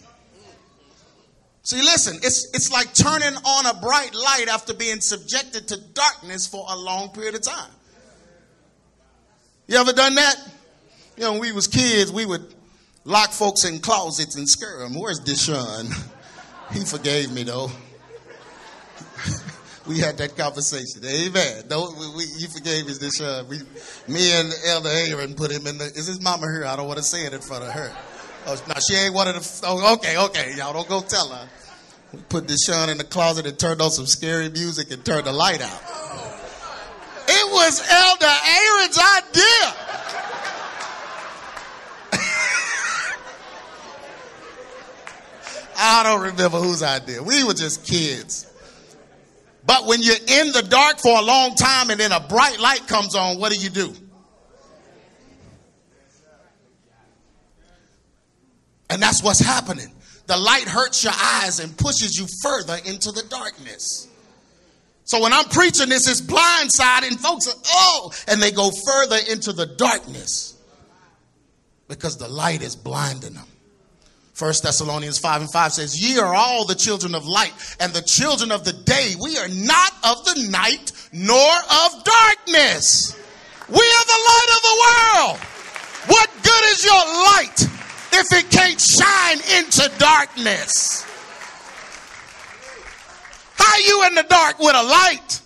See, 1.62 1.80
listen, 1.80 2.16
it's, 2.16 2.54
it's 2.54 2.70
like 2.70 2.92
turning 2.92 3.34
on 3.34 3.66
a 3.66 3.80
bright 3.80 4.14
light 4.14 4.46
after 4.50 4.74
being 4.74 5.00
subjected 5.00 5.68
to 5.68 5.78
darkness 5.78 6.46
for 6.46 6.64
a 6.68 6.76
long 6.76 7.08
period 7.08 7.34
of 7.34 7.42
time. 7.42 7.70
You 9.66 9.78
ever 9.78 9.94
done 9.94 10.14
that? 10.16 10.36
You 11.16 11.24
know, 11.24 11.32
when 11.32 11.40
we 11.40 11.52
was 11.52 11.66
kids, 11.66 12.12
we 12.12 12.26
would 12.26 12.54
lock 13.04 13.30
folks 13.30 13.64
in 13.64 13.78
closets 13.78 14.36
and 14.36 14.46
scare 14.46 14.80
them. 14.80 14.94
Where's 14.94 15.20
Deshaun? 15.20 15.92
He 16.72 16.80
forgave 16.80 17.30
me 17.30 17.42
though. 17.42 17.70
we 19.86 19.98
had 19.98 20.16
that 20.16 20.34
conversation. 20.34 21.04
Amen. 21.04 21.64
Don't 21.68 21.96
we, 21.98 22.08
we, 22.16 22.24
you 22.38 22.48
forgave 22.48 22.86
us 22.86 22.98
Deshaun. 22.98 23.46
We, 23.48 23.58
me 24.12 24.32
and 24.32 24.50
Elder 24.66 24.88
Aaron 24.88 25.34
put 25.34 25.52
him 25.52 25.66
in 25.66 25.76
the. 25.76 25.84
Is 25.84 26.06
his 26.06 26.22
mama 26.22 26.50
here? 26.50 26.64
I 26.64 26.74
don't 26.74 26.88
want 26.88 26.96
to 26.96 27.04
say 27.04 27.26
it 27.26 27.34
in 27.34 27.42
front 27.42 27.64
of 27.64 27.70
her. 27.70 27.94
Oh, 28.46 28.62
no, 28.68 28.74
she 28.86 28.94
ain't 28.94 29.14
one 29.14 29.26
of 29.28 29.34
the. 29.34 29.60
Oh, 29.66 29.94
okay, 29.94 30.18
okay, 30.18 30.52
y'all 30.56 30.74
don't 30.74 30.88
go 30.88 31.00
tell 31.00 31.28
her. 31.28 31.48
We 32.12 32.18
put 32.28 32.46
Deshaun 32.46 32.90
in 32.90 32.98
the 32.98 33.04
closet 33.04 33.46
and 33.46 33.58
turned 33.58 33.80
on 33.80 33.90
some 33.90 34.04
scary 34.06 34.50
music 34.50 34.92
and 34.92 35.02
turned 35.04 35.26
the 35.26 35.32
light 35.32 35.62
out. 35.62 35.82
It 37.26 37.52
was 37.52 37.80
Elder 37.90 38.26
Aaron's 38.26 38.98
idea. 38.98 39.74
I 45.76 46.02
don't 46.04 46.20
remember 46.20 46.58
whose 46.58 46.82
idea. 46.82 47.22
We 47.22 47.44
were 47.44 47.54
just 47.54 47.86
kids. 47.86 48.50
But 49.66 49.86
when 49.86 50.02
you're 50.02 50.14
in 50.14 50.52
the 50.52 50.62
dark 50.68 50.98
for 50.98 51.18
a 51.18 51.22
long 51.22 51.54
time 51.54 51.88
and 51.88 51.98
then 51.98 52.12
a 52.12 52.20
bright 52.20 52.60
light 52.60 52.86
comes 52.86 53.14
on, 53.14 53.38
what 53.38 53.50
do 53.50 53.58
you 53.58 53.70
do? 53.70 53.94
And 58.90 59.00
that's 59.00 59.22
what's 59.22 59.40
happening. 59.40 59.92
The 60.26 60.36
light 60.36 60.64
hurts 60.64 61.04
your 61.04 61.12
eyes 61.14 61.60
and 61.60 61.76
pushes 61.76 62.18
you 62.18 62.26
further 62.42 62.76
into 62.86 63.12
the 63.12 63.22
darkness. 63.28 64.08
So 65.04 65.20
when 65.20 65.32
I'm 65.32 65.44
preaching 65.46 65.90
this, 65.90 66.08
it's 66.08 66.22
blindsiding 66.22 67.18
folks. 67.20 67.46
Are, 67.46 67.60
oh, 67.66 68.12
and 68.26 68.40
they 68.40 68.50
go 68.50 68.70
further 68.86 69.18
into 69.30 69.52
the 69.52 69.66
darkness 69.66 70.58
because 71.88 72.16
the 72.16 72.28
light 72.28 72.62
is 72.62 72.74
blinding 72.74 73.34
them. 73.34 73.46
First 74.32 74.64
Thessalonians 74.64 75.18
5 75.18 75.42
and 75.42 75.52
5 75.52 75.72
says, 75.72 76.00
Ye 76.00 76.18
are 76.18 76.34
all 76.34 76.64
the 76.64 76.74
children 76.74 77.14
of 77.14 77.24
light 77.26 77.52
and 77.78 77.92
the 77.92 78.02
children 78.02 78.50
of 78.50 78.64
the 78.64 78.72
day. 78.72 79.14
We 79.20 79.36
are 79.38 79.48
not 79.48 79.92
of 80.02 80.24
the 80.24 80.48
night 80.50 80.90
nor 81.12 81.36
of 81.36 82.04
darkness. 82.04 83.14
We 83.68 83.76
are 83.76 84.06
the 84.06 84.22
light 84.26 84.50
of 84.56 84.62
the 84.62 84.76
world. 84.84 85.38
What 86.06 86.30
good 86.42 86.64
is 86.72 86.84
your 86.84 86.94
light 86.94 87.73
if 88.20 88.32
it 88.32 88.50
can't 88.50 88.80
shine 88.80 89.38
into 89.58 89.90
darkness? 89.98 91.04
How 93.56 93.78
you 93.78 94.04
in 94.06 94.14
the 94.14 94.22
dark 94.24 94.58
with 94.58 94.74
a 94.74 94.82
light? 94.82 95.40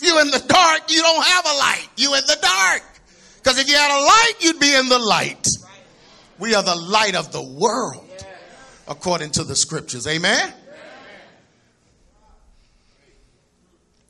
You 0.00 0.20
in 0.20 0.30
the 0.30 0.44
dark, 0.46 0.82
you 0.88 1.02
don't 1.02 1.24
have 1.24 1.44
a 1.44 1.56
light. 1.58 1.88
You 1.96 2.14
in 2.14 2.22
the 2.26 2.38
dark. 2.40 2.82
Because 3.36 3.58
if 3.58 3.68
you 3.68 3.76
had 3.76 3.90
a 3.90 4.02
light, 4.02 4.32
you'd 4.40 4.60
be 4.60 4.74
in 4.74 4.88
the 4.88 4.98
light. 4.98 5.46
We 6.38 6.54
are 6.54 6.62
the 6.62 6.76
light 6.76 7.16
of 7.16 7.32
the 7.32 7.42
world, 7.42 8.06
according 8.86 9.30
to 9.32 9.44
the 9.44 9.56
scriptures. 9.56 10.06
Amen? 10.06 10.52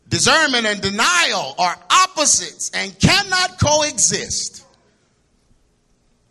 Discernment 0.09 0.67
and 0.67 0.81
denial 0.81 1.55
are 1.59 1.77
opposites 1.91 2.71
and 2.75 2.99
cannot 2.99 3.59
coexist. 3.59 4.65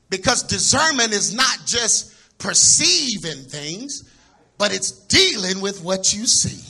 Because 0.09 0.43
discernment 0.43 1.11
is 1.11 1.33
not 1.33 1.57
just 1.65 2.13
perceiving 2.37 3.43
things, 3.43 4.03
but 4.57 4.73
it's 4.73 4.91
dealing 4.91 5.61
with 5.61 5.83
what 5.83 6.13
you 6.13 6.25
see. 6.25 6.63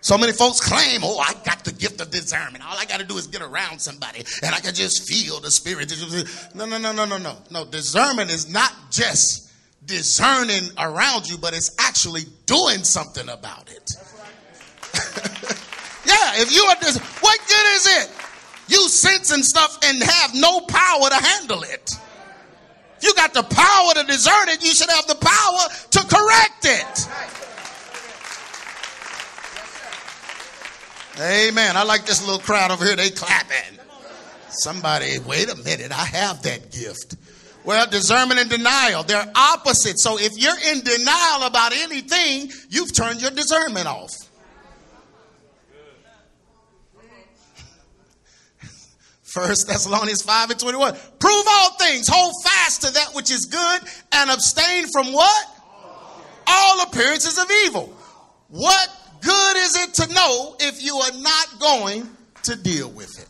So 0.00 0.16
many 0.16 0.32
folks 0.32 0.60
claim, 0.60 1.00
oh, 1.02 1.18
I 1.18 1.34
got 1.44 1.64
the 1.64 1.72
gift 1.72 2.00
of 2.00 2.10
discernment. 2.10 2.64
All 2.64 2.78
I 2.78 2.84
got 2.84 3.00
to 3.00 3.06
do 3.06 3.16
is 3.18 3.26
get 3.26 3.42
around 3.42 3.80
somebody 3.80 4.24
and 4.42 4.54
I 4.54 4.60
can 4.60 4.74
just 4.74 5.08
feel 5.08 5.40
the 5.40 5.50
spirit. 5.50 5.92
No, 6.54 6.66
no, 6.66 6.78
no, 6.78 6.92
no, 6.92 7.04
no, 7.04 7.18
no. 7.18 7.36
No, 7.50 7.64
discernment 7.64 8.30
is 8.30 8.50
not 8.50 8.72
just 8.90 9.50
discerning 9.84 10.70
around 10.78 11.28
you, 11.28 11.36
but 11.36 11.52
it's 11.52 11.74
actually 11.80 12.22
doing 12.46 12.84
something 12.84 13.28
about 13.28 13.70
it. 13.70 13.90
yeah, 16.06 16.40
if 16.40 16.54
you 16.54 16.62
are, 16.62 16.76
dis- 16.80 16.98
what 17.20 17.38
good 17.48 17.66
is 17.74 17.86
it? 17.86 18.27
You 18.68 18.88
sense 18.88 19.32
and 19.32 19.44
stuff 19.44 19.78
and 19.84 20.02
have 20.02 20.34
no 20.34 20.60
power 20.60 21.08
to 21.08 21.14
handle 21.14 21.62
it. 21.62 21.92
If 22.98 23.04
you 23.04 23.14
got 23.14 23.32
the 23.32 23.42
power 23.42 23.94
to 23.94 24.04
discern 24.04 24.48
it, 24.48 24.62
you 24.64 24.74
should 24.74 24.90
have 24.90 25.06
the 25.06 25.14
power 25.14 25.60
to 25.90 26.00
correct 26.14 26.64
it. 26.64 27.08
Amen. 31.20 31.76
I 31.76 31.82
like 31.82 32.06
this 32.06 32.24
little 32.24 32.40
crowd 32.40 32.70
over 32.70 32.84
here. 32.84 32.96
They 32.96 33.10
clapping. 33.10 33.78
Somebody, 34.50 35.18
wait 35.20 35.50
a 35.50 35.56
minute. 35.56 35.92
I 35.92 36.04
have 36.04 36.42
that 36.42 36.70
gift. 36.70 37.16
Well, 37.64 37.86
discernment 37.88 38.40
and 38.40 38.48
denial, 38.48 39.02
they're 39.02 39.30
opposite. 39.34 39.98
So 39.98 40.18
if 40.18 40.38
you're 40.38 40.58
in 40.72 40.80
denial 40.80 41.42
about 41.42 41.72
anything, 41.72 42.50
you've 42.70 42.94
turned 42.94 43.20
your 43.20 43.30
discernment 43.30 43.86
off. 43.86 44.27
First 49.28 49.66
Thessalonians 49.66 50.22
5 50.22 50.50
and 50.50 50.58
21. 50.58 50.94
Prove 51.18 51.44
all 51.46 51.70
things, 51.72 52.08
hold 52.08 52.32
fast 52.42 52.80
to 52.82 52.92
that 52.92 53.10
which 53.12 53.30
is 53.30 53.44
good, 53.44 53.80
and 54.12 54.30
abstain 54.30 54.86
from 54.90 55.12
what? 55.12 55.46
All 56.46 56.82
appearances 56.82 57.38
of 57.38 57.44
evil. 57.66 57.94
What 58.48 58.88
good 59.20 59.56
is 59.58 59.76
it 59.76 59.94
to 59.94 60.14
know 60.14 60.56
if 60.60 60.82
you 60.82 60.96
are 60.96 61.12
not 61.20 61.60
going 61.60 62.08
to 62.44 62.56
deal 62.56 62.90
with 62.90 63.18
it? 63.18 63.28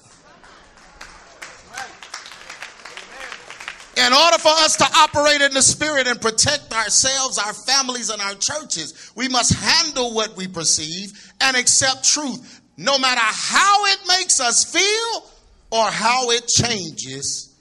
In 4.00 4.12
order 4.12 4.38
for 4.38 4.52
us 4.52 4.76
to 4.76 4.84
operate 4.98 5.40
in 5.40 5.52
the 5.52 5.62
spirit 5.62 6.06
and 6.06 6.20
protect 6.20 6.72
ourselves, 6.72 7.38
our 7.38 7.52
families, 7.52 8.10
and 8.10 8.22
our 8.22 8.34
churches, 8.34 9.10
we 9.16 9.26
must 9.28 9.52
handle 9.52 10.14
what 10.14 10.36
we 10.36 10.46
perceive 10.46 11.32
and 11.40 11.56
accept 11.56 12.04
truth, 12.04 12.60
no 12.76 12.96
matter 13.00 13.20
how 13.20 13.84
it 13.86 13.98
makes 14.06 14.40
us 14.40 14.62
feel 14.62 15.28
or 15.70 15.84
how 15.84 16.30
it 16.30 16.46
changes 16.46 17.54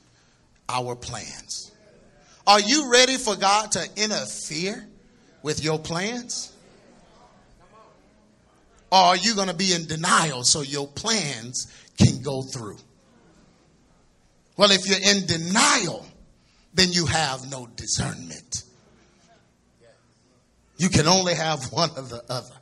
our 0.70 0.96
plans. 0.96 1.72
Are 2.46 2.60
you 2.60 2.92
ready 2.92 3.18
for 3.18 3.36
God 3.36 3.72
to 3.74 3.88
interfere 3.98 4.88
with 5.44 5.64
your 5.64 5.80
plans? 5.80 6.54
Or 8.90 8.98
are 8.98 9.18
you 9.18 9.36
going 9.36 9.50
to 9.50 9.54
be 9.54 9.74
in 9.74 9.86
denial 9.86 10.44
so 10.44 10.62
your 10.62 10.88
plans 10.88 11.68
can 11.98 12.22
go 12.22 12.42
through? 12.42 12.78
Well, 14.56 14.72
if 14.72 14.88
you're 14.88 15.16
in 15.16 15.26
denial, 15.26 16.06
then 16.74 16.92
you 16.92 17.06
have 17.06 17.50
no 17.52 17.68
discernment. 17.76 18.64
You 20.78 20.90
can 20.90 21.08
only 21.08 21.34
have 21.34 21.72
one 21.72 21.90
or 21.98 22.04
the 22.04 22.24
other. 22.30 22.57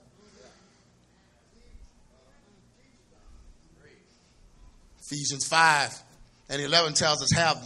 Ephesians 5.06 5.48
5 5.48 6.04
and 6.50 6.62
11 6.62 6.94
tells 6.94 7.22
us, 7.22 7.32
have 7.34 7.58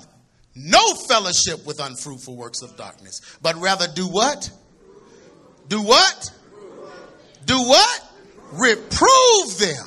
no 0.55 0.93
fellowship 0.93 1.65
with 1.65 1.79
unfruitful 1.79 2.35
works 2.35 2.61
of 2.61 2.75
darkness, 2.75 3.21
but 3.41 3.55
rather 3.57 3.87
do 3.93 4.07
what? 4.07 4.49
Do 5.67 5.81
what? 5.81 6.31
Do 7.45 7.57
what? 7.59 8.09
reprove 8.51 9.57
them. 9.59 9.85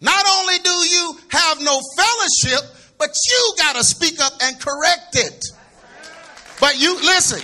Not 0.00 0.24
only 0.28 0.58
do 0.58 0.70
you 0.70 1.18
have 1.28 1.60
no 1.62 1.80
fellowship, 1.96 2.60
but 2.98 3.10
you 3.28 3.54
got 3.58 3.76
to 3.76 3.84
speak 3.84 4.20
up 4.20 4.32
and 4.42 4.58
correct 4.60 5.14
it. 5.16 5.44
But 6.60 6.80
you, 6.80 6.94
listen, 6.96 7.40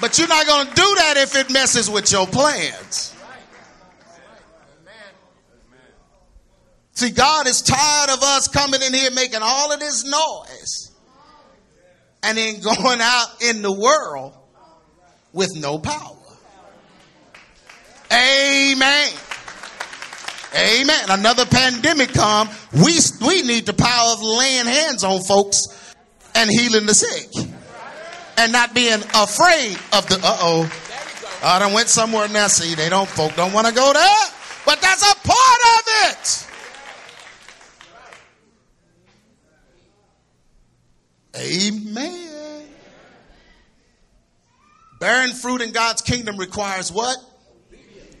but 0.00 0.18
you're 0.18 0.28
not 0.28 0.46
going 0.46 0.66
to 0.66 0.74
do 0.74 0.94
that 0.96 1.14
if 1.16 1.36
it 1.36 1.52
messes 1.52 1.90
with 1.90 2.10
your 2.12 2.26
plans. 2.26 3.13
See, 6.94 7.10
God 7.10 7.48
is 7.48 7.60
tired 7.60 8.10
of 8.10 8.22
us 8.22 8.48
coming 8.48 8.80
in 8.80 8.94
here 8.94 9.10
making 9.10 9.40
all 9.42 9.72
of 9.72 9.80
this 9.80 10.04
noise 10.04 10.92
and 12.22 12.38
then 12.38 12.60
going 12.60 13.00
out 13.00 13.26
in 13.42 13.62
the 13.62 13.72
world 13.72 14.34
with 15.32 15.56
no 15.56 15.78
power. 15.78 16.16
Amen. 18.12 19.12
Amen. 20.56 21.04
Another 21.08 21.44
pandemic 21.46 22.12
come, 22.12 22.48
we 22.72 22.96
we 23.26 23.42
need 23.42 23.66
the 23.66 23.72
power 23.72 24.12
of 24.12 24.22
laying 24.22 24.66
hands 24.66 25.02
on 25.02 25.20
folks 25.22 25.66
and 26.36 26.48
healing 26.48 26.86
the 26.86 26.94
sick, 26.94 27.28
and 28.38 28.52
not 28.52 28.72
being 28.72 29.00
afraid 29.14 29.76
of 29.92 30.06
the. 30.06 30.20
Uh 30.22 30.38
oh. 30.40 30.80
I 31.42 31.58
done 31.58 31.72
went 31.72 31.88
somewhere 31.88 32.28
now. 32.28 32.46
See, 32.46 32.76
they 32.76 32.88
don't 32.88 33.08
folk 33.08 33.34
don't 33.34 33.52
want 33.52 33.66
to 33.66 33.74
go 33.74 33.92
there, 33.92 34.26
but 34.64 34.80
that's 34.80 35.02
a 35.02 35.14
part 35.16 35.60
of 35.76 36.10
it. 36.10 36.43
Amen. 41.36 42.64
Bearing 45.00 45.32
fruit 45.32 45.60
in 45.60 45.72
God's 45.72 46.02
kingdom 46.02 46.36
requires 46.36 46.92
what? 46.92 47.16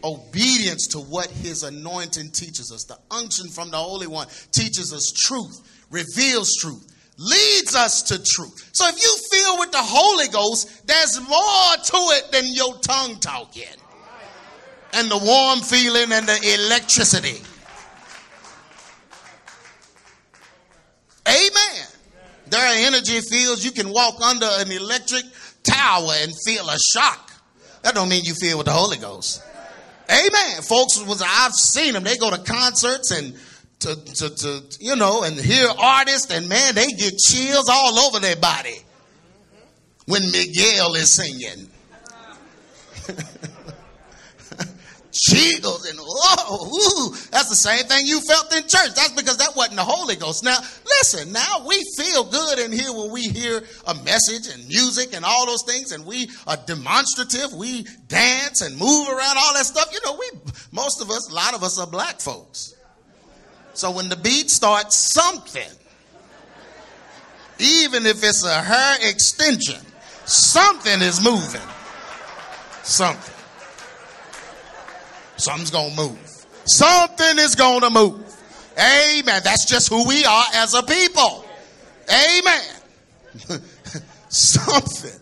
obedience 0.04 0.88
to 0.88 0.98
what 0.98 1.30
his 1.30 1.62
anointing 1.62 2.30
teaches 2.30 2.70
us. 2.70 2.84
The 2.84 2.98
unction 3.10 3.48
from 3.48 3.70
the 3.70 3.78
Holy 3.78 4.06
One 4.06 4.28
teaches 4.52 4.92
us 4.92 5.10
truth, 5.10 5.86
reveals 5.90 6.54
truth, 6.60 6.86
leads 7.16 7.74
us 7.74 8.02
to 8.02 8.22
truth. 8.22 8.70
So 8.72 8.86
if 8.86 9.02
you 9.02 9.16
feel 9.30 9.58
with 9.58 9.72
the 9.72 9.78
Holy 9.80 10.28
Ghost, 10.28 10.86
there's 10.86 11.20
more 11.20 11.76
to 11.82 11.96
it 12.16 12.30
than 12.32 12.44
your 12.52 12.76
tongue 12.80 13.18
talking 13.18 13.64
and 14.92 15.10
the 15.10 15.18
warm 15.18 15.60
feeling 15.60 16.12
and 16.12 16.28
the 16.28 16.54
electricity. 16.66 17.42
Amen. 21.26 21.93
There 22.54 22.64
are 22.64 22.86
energy 22.86 23.20
fields 23.20 23.64
you 23.64 23.72
can 23.72 23.90
walk 23.90 24.20
under 24.20 24.46
an 24.48 24.70
electric 24.70 25.24
tower 25.64 26.12
and 26.18 26.32
feel 26.46 26.68
a 26.68 26.76
shock. 26.92 27.32
That 27.82 27.96
don't 27.96 28.08
mean 28.08 28.22
you 28.22 28.34
feel 28.34 28.58
with 28.58 28.66
the 28.66 28.72
Holy 28.72 28.96
Ghost. 28.96 29.42
Amen. 30.08 30.62
Folks, 30.62 31.02
was 31.02 31.20
I've 31.20 31.52
seen 31.52 31.94
them. 31.94 32.04
They 32.04 32.16
go 32.16 32.30
to 32.30 32.38
concerts 32.38 33.10
and 33.10 33.34
to, 33.80 33.96
to, 33.96 34.30
to 34.36 34.62
you 34.78 34.94
know 34.94 35.24
and 35.24 35.36
hear 35.36 35.68
artists, 35.76 36.30
and 36.30 36.48
man, 36.48 36.76
they 36.76 36.86
get 36.86 37.18
chills 37.18 37.68
all 37.68 37.98
over 37.98 38.20
their 38.20 38.36
body 38.36 38.78
when 40.06 40.22
Miguel 40.30 40.94
is 40.94 41.12
singing. 41.12 41.68
chills 45.14 45.88
and 45.88 45.98
whoa, 45.98 46.66
ooh, 46.66 47.10
that's 47.30 47.48
the 47.48 47.54
same 47.54 47.84
thing 47.86 48.06
you 48.06 48.20
felt 48.20 48.54
in 48.54 48.62
church. 48.62 48.94
That's 48.94 49.12
because 49.12 49.38
that 49.38 49.56
wasn't 49.56 49.76
the 49.76 49.84
Holy 49.84 50.16
Ghost. 50.16 50.44
Now, 50.44 50.58
listen, 50.84 51.32
now 51.32 51.64
we 51.66 51.82
feel 51.96 52.24
good 52.24 52.58
in 52.58 52.72
here 52.72 52.92
when 52.92 53.10
we 53.10 53.22
hear 53.22 53.62
a 53.86 53.94
message 54.02 54.52
and 54.52 54.66
music 54.68 55.14
and 55.14 55.24
all 55.24 55.46
those 55.46 55.62
things, 55.62 55.92
and 55.92 56.04
we 56.04 56.28
are 56.46 56.58
demonstrative. 56.66 57.52
We 57.54 57.86
dance 58.08 58.60
and 58.60 58.76
move 58.76 59.08
around, 59.08 59.36
all 59.38 59.54
that 59.54 59.66
stuff. 59.66 59.88
You 59.92 60.00
know, 60.04 60.18
we 60.18 60.40
most 60.72 61.00
of 61.00 61.10
us, 61.10 61.30
a 61.30 61.34
lot 61.34 61.54
of 61.54 61.62
us 61.62 61.78
are 61.78 61.86
black 61.86 62.20
folks. 62.20 62.74
So 63.74 63.90
when 63.90 64.08
the 64.08 64.16
beat 64.16 64.50
starts, 64.50 65.12
something 65.12 65.62
even 67.58 68.06
if 68.06 68.22
it's 68.24 68.44
a 68.44 68.62
hair 68.62 68.96
extension, 69.02 69.80
something 70.24 71.00
is 71.00 71.22
moving. 71.22 71.60
Something. 72.82 73.33
Something's 75.36 75.70
gonna 75.70 75.94
move. 75.94 76.18
Something 76.66 77.38
is 77.38 77.54
gonna 77.54 77.90
move. 77.90 78.20
Amen. 78.78 79.40
That's 79.44 79.64
just 79.66 79.88
who 79.88 80.06
we 80.06 80.24
are 80.24 80.44
as 80.54 80.74
a 80.74 80.82
people. 80.82 81.44
Amen. 82.08 82.62
Something. 84.28 85.20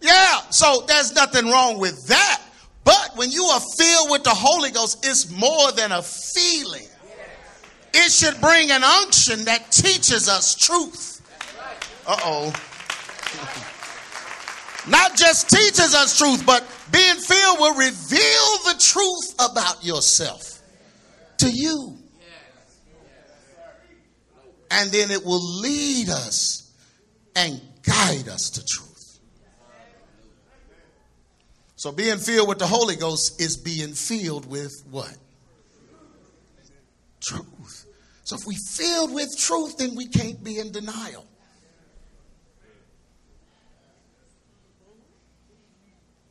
Yeah, 0.00 0.40
so 0.50 0.84
there's 0.86 1.14
nothing 1.14 1.46
wrong 1.46 1.78
with 1.78 2.06
that. 2.08 2.42
But 2.84 3.12
when 3.16 3.30
you 3.30 3.44
are 3.44 3.60
filled 3.60 4.10
with 4.10 4.22
the 4.22 4.30
Holy 4.30 4.70
Ghost, 4.70 5.06
it's 5.06 5.30
more 5.30 5.72
than 5.72 5.92
a 5.92 6.02
feeling. 6.02 6.86
It 7.94 8.10
should 8.10 8.38
bring 8.40 8.70
an 8.70 8.84
unction 8.84 9.44
that 9.44 9.70
teaches 9.70 10.28
us 10.28 10.54
truth. 10.54 11.22
Uh 12.06 12.16
oh. 12.24 12.52
Not 14.86 15.16
just 15.16 15.48
teaches 15.48 15.94
us 15.94 16.18
truth, 16.18 16.44
but 16.44 16.62
being 16.92 17.16
filled 17.16 17.58
will 17.58 17.74
reveal 17.74 18.58
the 18.64 18.76
truth 18.78 19.34
about 19.38 19.84
yourself 19.84 20.60
to 21.38 21.50
you. 21.50 21.96
And 24.70 24.90
then 24.90 25.10
it 25.10 25.24
will 25.24 25.60
lead 25.60 26.08
us 26.08 26.72
and 27.36 27.60
guide 27.82 28.28
us 28.28 28.50
to 28.50 28.64
truth. 28.64 29.20
So 31.76 31.92
being 31.92 32.18
filled 32.18 32.48
with 32.48 32.58
the 32.58 32.66
Holy 32.66 32.96
Ghost 32.96 33.40
is 33.40 33.56
being 33.56 33.92
filled 33.92 34.46
with 34.46 34.72
what? 34.90 35.14
Truth. 37.20 37.86
So 38.24 38.36
if 38.36 38.46
we 38.46 38.56
filled 38.56 39.12
with 39.12 39.36
truth, 39.38 39.76
then 39.78 39.94
we 39.94 40.06
can't 40.06 40.42
be 40.42 40.58
in 40.58 40.72
denial. 40.72 41.26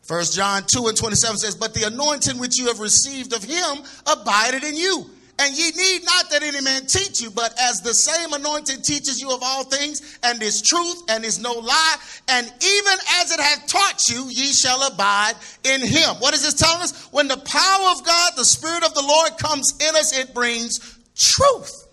First 0.03 0.35
John 0.35 0.63
2 0.67 0.87
and 0.87 0.97
27 0.97 1.37
says, 1.37 1.55
But 1.55 1.73
the 1.73 1.87
anointing 1.87 2.37
which 2.37 2.59
you 2.59 2.67
have 2.67 2.79
received 2.79 3.33
of 3.33 3.43
him 3.43 3.83
abided 4.05 4.63
in 4.63 4.75
you. 4.75 5.09
And 5.39 5.57
ye 5.57 5.71
need 5.71 6.05
not 6.05 6.29
that 6.29 6.43
any 6.43 6.61
man 6.61 6.85
teach 6.85 7.19
you, 7.19 7.31
but 7.31 7.57
as 7.59 7.81
the 7.81 7.93
same 7.93 8.33
anointing 8.33 8.81
teaches 8.81 9.19
you 9.19 9.31
of 9.31 9.41
all 9.41 9.63
things, 9.63 10.19
and 10.23 10.41
is 10.43 10.61
truth, 10.61 11.03
and 11.09 11.25
is 11.25 11.39
no 11.39 11.53
lie, 11.53 11.95
and 12.27 12.45
even 12.45 12.97
as 13.19 13.31
it 13.31 13.39
hath 13.39 13.65
taught 13.65 14.07
you, 14.09 14.27
ye 14.29 14.51
shall 14.51 14.85
abide 14.85 15.33
in 15.63 15.81
him. 15.81 16.15
What 16.19 16.35
is 16.35 16.43
this 16.43 16.53
telling 16.53 16.83
us? 16.83 17.07
When 17.11 17.27
the 17.27 17.37
power 17.37 17.89
of 17.91 18.05
God, 18.05 18.33
the 18.37 18.45
Spirit 18.45 18.85
of 18.85 18.93
the 18.93 19.01
Lord 19.01 19.37
comes 19.39 19.73
in 19.81 19.95
us, 19.95 20.15
it 20.17 20.35
brings 20.35 20.99
truth. 21.15 21.87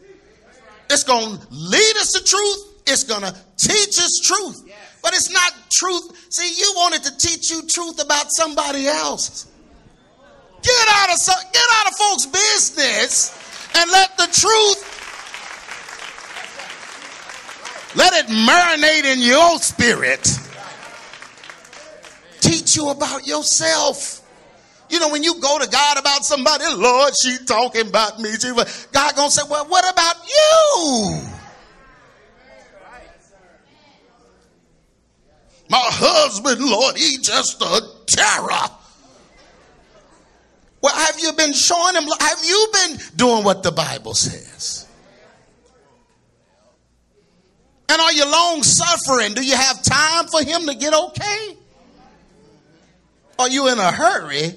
It's 0.91 1.05
going 1.05 1.39
to 1.39 1.47
lead 1.51 1.97
us 1.97 2.13
to 2.13 2.25
truth. 2.25 2.83
It's 2.87 3.05
going 3.05 3.23
to 3.23 3.35
teach 3.57 3.99
us 3.99 4.21
truth. 4.23 4.70
But 5.03 5.15
it's 5.15 5.31
not 5.31 5.53
truth. 5.71 6.27
See, 6.33 6.61
you 6.61 6.73
wanted 6.77 7.05
to 7.05 7.17
teach 7.17 7.51
you 7.51 7.63
truth 7.63 8.03
about 8.03 8.33
somebody 8.33 8.87
else. 8.87 9.47
Get 10.63 10.89
out 10.91 11.11
of 11.11 11.19
get 11.53 11.63
out 11.75 11.87
of 11.89 11.97
folks' 11.97 12.27
business 12.27 13.33
and 13.77 13.91
let 13.91 14.17
the 14.19 14.27
truth 14.27 14.91
let 17.97 18.13
it 18.13 18.27
marinate 18.27 19.05
in 19.05 19.21
your 19.21 19.59
spirit. 19.59 20.29
Teach 22.41 22.77
you 22.77 22.91
about 22.91 23.27
yourself. 23.27 24.21
You 24.91 24.99
know, 24.99 25.09
when 25.09 25.23
you 25.23 25.41
go 25.41 25.59
to 25.59 25.69
God 25.69 25.99
about 25.99 26.25
somebody, 26.25 26.65
Lord, 26.75 27.15
she 27.21 27.39
talking 27.47 27.89
about 27.89 28.19
me. 28.21 28.31
God 28.93 29.17
gonna 29.17 29.31
say, 29.31 29.43
well, 29.49 29.67
what 29.67 29.91
about 29.91 30.17
you? 30.27 31.40
My 35.71 35.79
husband, 35.81 36.61
Lord, 36.61 36.97
he 36.97 37.19
just 37.19 37.63
a 37.63 37.81
terror. 38.07 38.77
Well, 40.83 40.95
have 40.95 41.21
you 41.21 41.33
been 41.35 41.53
showing 41.53 41.95
him? 41.95 42.09
Have 42.19 42.39
you 42.45 42.69
been 42.73 42.99
doing 43.15 43.45
what 43.45 43.63
the 43.63 43.71
Bible 43.71 44.15
says? 44.15 44.89
And 47.89 48.01
are 48.01 48.13
you 48.13 48.29
long 48.29 48.65
suffering? 48.65 49.35
Do 49.35 49.45
you 49.45 49.55
have 49.55 49.81
time 49.85 50.27
for 50.27 50.43
him 50.43 50.67
to 50.67 50.75
get 50.75 50.93
okay? 50.93 51.57
Are 53.39 53.49
you 53.49 53.69
in 53.69 53.79
a 53.79 53.93
hurry? 53.93 54.55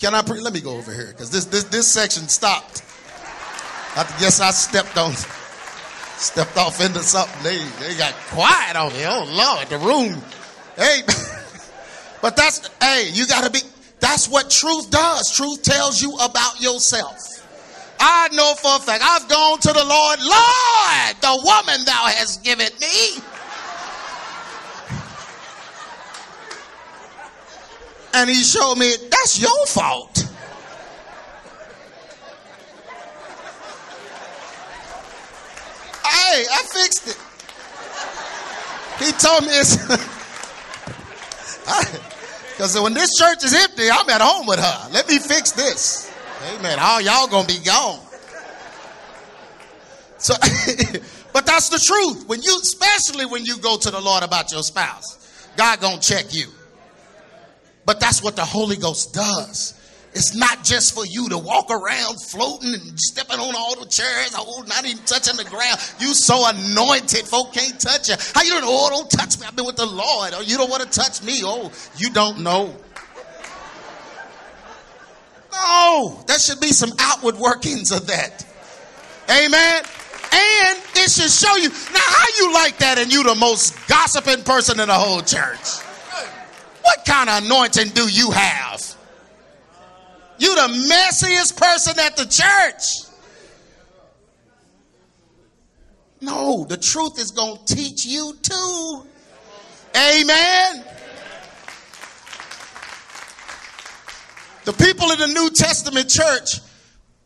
Can 0.00 0.14
I 0.14 0.22
pre- 0.22 0.40
let 0.40 0.52
me 0.52 0.60
go 0.60 0.76
over 0.76 0.92
here 0.92 1.08
because 1.08 1.30
this, 1.30 1.44
this 1.46 1.64
this 1.64 1.86
section 1.86 2.28
stopped. 2.28 2.82
I 3.94 4.06
I 4.20 4.50
stepped 4.50 4.96
on 4.96 5.12
stepped 6.18 6.56
off 6.56 6.84
into 6.84 7.00
something. 7.00 7.42
They 7.42 7.58
they 7.80 7.96
got 7.96 8.12
quiet 8.28 8.76
on 8.76 8.92
me. 8.92 9.04
Oh 9.06 9.24
Lord, 9.28 9.68
the 9.68 9.78
room. 9.78 10.22
Hey. 10.76 11.02
But 12.20 12.36
that's, 12.36 12.68
hey, 12.82 13.10
you 13.12 13.26
got 13.26 13.44
to 13.44 13.50
be, 13.50 13.60
that's 14.00 14.28
what 14.28 14.50
truth 14.50 14.90
does. 14.90 15.34
Truth 15.34 15.62
tells 15.62 16.02
you 16.02 16.14
about 16.16 16.60
yourself. 16.60 17.34
I 18.00 18.28
know 18.32 18.54
for 18.54 18.76
a 18.76 18.78
fact, 18.78 19.02
I've 19.04 19.28
gone 19.28 19.58
to 19.58 19.72
the 19.72 19.84
Lord, 19.84 20.20
Lord, 20.20 21.16
the 21.20 21.40
woman 21.44 21.84
thou 21.84 22.06
hast 22.06 22.44
given 22.44 22.68
me. 22.80 23.22
And 28.14 28.30
he 28.30 28.36
showed 28.36 28.76
me, 28.76 28.94
that's 29.10 29.40
your 29.40 29.66
fault. 29.66 30.27
Hey, 36.08 36.44
I 36.50 36.62
fixed 36.72 37.08
it. 37.08 37.18
He 39.04 39.12
told 39.12 39.44
me 39.44 39.50
it's. 39.50 39.76
Because 42.58 42.80
when 42.80 42.92
this 42.92 43.14
church 43.16 43.44
is 43.44 43.54
empty, 43.54 43.88
I'm 43.88 44.10
at 44.10 44.20
home 44.20 44.44
with 44.48 44.58
her. 44.58 44.88
Let 44.90 45.08
me 45.08 45.20
fix 45.20 45.52
this. 45.52 46.12
Amen. 46.54 46.76
All 46.80 47.00
y'all 47.00 47.28
gonna 47.28 47.46
be 47.46 47.60
gone. 47.64 48.00
So, 50.16 50.34
but 51.32 51.46
that's 51.46 51.68
the 51.68 51.78
truth. 51.78 52.26
When 52.26 52.42
you, 52.42 52.58
especially 52.60 53.26
when 53.26 53.44
you 53.44 53.58
go 53.58 53.78
to 53.78 53.90
the 53.92 54.00
Lord 54.00 54.24
about 54.24 54.50
your 54.50 54.64
spouse, 54.64 55.48
God 55.56 55.80
gonna 55.80 56.00
check 56.00 56.34
you. 56.34 56.48
But 57.86 58.00
that's 58.00 58.24
what 58.24 58.34
the 58.34 58.44
Holy 58.44 58.76
Ghost 58.76 59.14
does. 59.14 59.77
It's 60.14 60.34
not 60.34 60.64
just 60.64 60.94
for 60.94 61.04
you 61.06 61.28
to 61.28 61.38
walk 61.38 61.70
around 61.70 62.16
floating 62.20 62.74
and 62.74 62.98
stepping 62.98 63.38
on 63.38 63.54
all 63.54 63.78
the 63.78 63.86
chairs, 63.86 64.34
oh, 64.36 64.64
not 64.66 64.84
even 64.84 65.02
touching 65.04 65.36
the 65.36 65.44
ground. 65.44 65.78
You 66.00 66.14
so 66.14 66.48
anointed, 66.48 67.26
folk 67.26 67.52
can't 67.52 67.78
touch 67.78 68.08
you. 68.08 68.14
How 68.34 68.42
you 68.42 68.50
doing? 68.50 68.64
Oh, 68.64 68.88
don't 68.90 69.10
touch 69.10 69.38
me. 69.38 69.46
I've 69.46 69.54
been 69.54 69.66
with 69.66 69.76
the 69.76 69.86
Lord. 69.86 70.32
Oh, 70.34 70.40
you 70.40 70.56
don't 70.56 70.70
want 70.70 70.82
to 70.82 70.88
touch 70.88 71.22
me. 71.22 71.40
Oh, 71.44 71.70
you 71.96 72.10
don't 72.10 72.40
know. 72.40 72.74
No, 75.52 76.22
there 76.26 76.38
should 76.38 76.60
be 76.60 76.68
some 76.68 76.92
outward 76.98 77.36
workings 77.36 77.90
of 77.92 78.06
that. 78.06 78.46
Amen. 79.30 79.82
And 80.30 80.78
it 80.94 81.10
should 81.10 81.30
show 81.30 81.56
you. 81.56 81.68
Now, 81.68 82.00
how 82.00 82.26
you 82.38 82.54
like 82.54 82.78
that 82.78 82.98
and 82.98 83.12
you 83.12 83.24
the 83.24 83.34
most 83.34 83.74
gossiping 83.88 84.44
person 84.44 84.80
in 84.80 84.88
the 84.88 84.94
whole 84.94 85.20
church? 85.20 85.80
What 86.82 87.04
kind 87.04 87.28
of 87.28 87.44
anointing 87.44 87.88
do 87.88 88.08
you 88.08 88.30
have? 88.30 88.87
You 90.38 90.54
the 90.54 90.68
messiest 90.92 91.56
person 91.56 91.98
at 91.98 92.16
the 92.16 92.24
church. 92.24 93.08
No, 96.20 96.64
the 96.64 96.76
truth 96.76 97.18
is 97.18 97.30
going 97.30 97.58
to 97.64 97.74
teach 97.74 98.04
you 98.04 98.34
too. 98.42 99.06
Amen. 99.96 100.84
The 104.64 104.72
people 104.72 105.10
in 105.12 105.18
the 105.18 105.28
New 105.28 105.50
Testament 105.50 106.08
church 106.10 106.60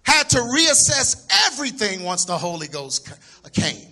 had 0.05 0.29
to 0.31 0.38
reassess 0.38 1.27
everything 1.46 2.05
once 2.05 2.25
the 2.25 2.37
Holy 2.37 2.68
Ghost 2.68 3.12
came. 3.53 3.88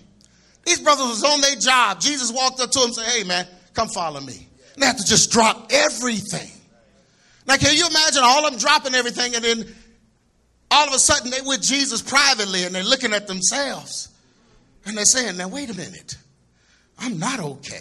These 0.64 0.80
brothers 0.80 1.06
was 1.06 1.24
on 1.24 1.40
their 1.40 1.56
job. 1.56 2.00
Jesus 2.00 2.30
walked 2.30 2.60
up 2.60 2.70
to 2.70 2.78
them 2.78 2.86
and 2.88 2.94
said, 2.94 3.06
Hey 3.06 3.24
man, 3.24 3.46
come 3.74 3.88
follow 3.88 4.20
me. 4.20 4.46
And 4.74 4.82
they 4.82 4.86
had 4.86 4.98
to 4.98 5.04
just 5.04 5.32
drop 5.32 5.68
everything. 5.70 6.50
Now, 7.46 7.56
can 7.56 7.74
you 7.74 7.86
imagine 7.86 8.22
all 8.22 8.44
of 8.44 8.52
them 8.52 8.60
dropping 8.60 8.94
everything 8.94 9.34
and 9.34 9.44
then 9.44 9.74
all 10.70 10.86
of 10.86 10.94
a 10.94 10.98
sudden 10.98 11.30
they 11.30 11.40
with 11.40 11.62
Jesus 11.62 12.00
privately 12.02 12.64
and 12.64 12.74
they're 12.74 12.84
looking 12.84 13.12
at 13.12 13.26
themselves 13.26 14.08
and 14.84 14.96
they're 14.96 15.04
saying, 15.04 15.36
now, 15.36 15.48
wait 15.48 15.70
a 15.70 15.76
minute. 15.76 16.16
I'm 16.98 17.18
not 17.18 17.40
okay. 17.40 17.80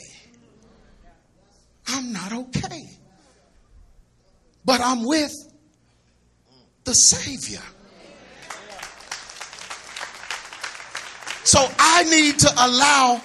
I'm 1.88 2.14
not 2.14 2.32
okay. 2.32 2.90
But 4.66 4.82
I'm 4.82 5.06
with 5.06 5.34
the 6.84 6.94
Savior. 6.94 7.62
So 11.44 11.68
I 11.80 12.04
need 12.04 12.40
to 12.40 12.52
allow 12.58 13.22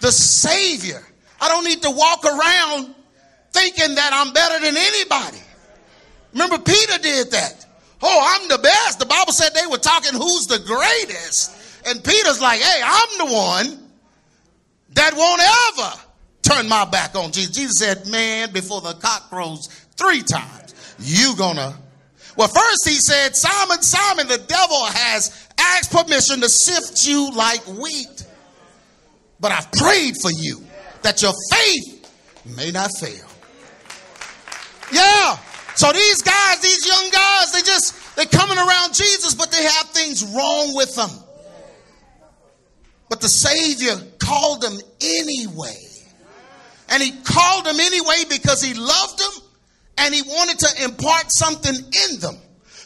the 0.00 0.10
Savior. 0.10 1.02
I 1.40 1.48
don't 1.48 1.64
need 1.64 1.82
to 1.82 1.90
walk 1.90 2.24
around 2.24 2.94
thinking 3.52 3.94
that 3.94 4.10
I'm 4.12 4.32
better 4.32 4.58
than 4.64 4.76
anybody. 4.76 5.38
Remember, 6.32 6.58
Peter 6.58 6.98
did 6.98 7.30
that. 7.32 7.66
Oh, 8.02 8.38
I'm 8.40 8.48
the 8.48 8.58
best. 8.58 8.98
The 8.98 9.06
Bible 9.06 9.32
said 9.32 9.54
they 9.54 9.66
were 9.66 9.78
talking 9.78 10.12
who's 10.12 10.46
the 10.46 10.58
greatest. 10.60 11.86
And 11.86 12.02
Peter's 12.02 12.40
like, 12.40 12.60
hey, 12.60 12.80
I'm 12.84 13.18
the 13.18 13.34
one 13.34 13.90
that 14.90 15.14
won't 15.16 15.42
ever 15.42 16.02
turn 16.42 16.68
my 16.68 16.84
back 16.84 17.14
on 17.14 17.32
Jesus. 17.32 17.56
Jesus 17.56 17.78
said, 17.78 18.06
man, 18.06 18.52
before 18.52 18.80
the 18.80 18.94
cock 18.94 19.28
crows 19.30 19.68
three 19.96 20.22
times, 20.22 20.74
you 20.98 21.34
gonna. 21.36 21.76
Well, 22.36 22.48
first 22.48 22.88
he 22.88 22.94
said, 22.94 23.34
Simon, 23.34 23.82
Simon, 23.82 24.28
the 24.28 24.38
devil 24.38 24.84
has 24.84 25.48
asked 25.58 25.90
permission 25.90 26.40
to 26.40 26.48
sift 26.48 27.06
you 27.06 27.32
like 27.32 27.60
wheat. 27.66 28.26
But 29.40 29.52
I've 29.52 29.70
prayed 29.72 30.14
for 30.20 30.30
you 30.30 30.62
that 31.02 31.22
your 31.22 31.32
faith 31.50 32.54
may 32.56 32.70
not 32.70 32.90
fail. 32.98 33.26
Yeah. 34.92 35.38
So 35.78 35.92
these 35.92 36.22
guys, 36.22 36.58
these 36.60 36.84
young 36.84 37.08
guys, 37.12 37.52
they 37.52 37.60
just, 37.60 38.16
they're 38.16 38.26
coming 38.26 38.58
around 38.58 38.94
Jesus, 38.94 39.36
but 39.36 39.52
they 39.52 39.62
have 39.62 39.86
things 39.90 40.24
wrong 40.24 40.74
with 40.74 40.92
them. 40.96 41.08
But 43.08 43.20
the 43.20 43.28
Savior 43.28 43.94
called 44.18 44.60
them 44.60 44.76
anyway. 45.00 45.80
And 46.88 47.00
he 47.00 47.12
called 47.22 47.64
them 47.64 47.78
anyway 47.78 48.24
because 48.28 48.60
he 48.60 48.74
loved 48.74 49.20
them 49.20 49.44
and 49.98 50.12
he 50.12 50.22
wanted 50.22 50.58
to 50.58 50.82
impart 50.82 51.26
something 51.28 51.76
in 51.76 52.18
them. 52.18 52.38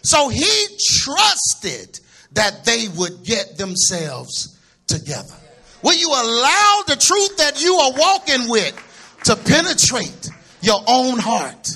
So 0.03 0.29
he 0.29 0.67
trusted 1.01 1.99
that 2.33 2.67
they 2.67 2.89
would 2.89 3.25
get 3.25 3.57
themselves 3.57 4.61
together. 4.87 5.35
Will 5.83 5.95
you 5.95 6.09
allow 6.09 6.83
the 6.87 6.97
truth 6.97 7.39
that 7.39 7.63
you 7.63 7.75
are 7.75 7.93
walking 7.93 8.51
with 8.51 9.21
to 9.25 9.35
penetrate 9.35 10.29
your 10.61 10.83
own 10.87 11.19
heart? 11.19 11.71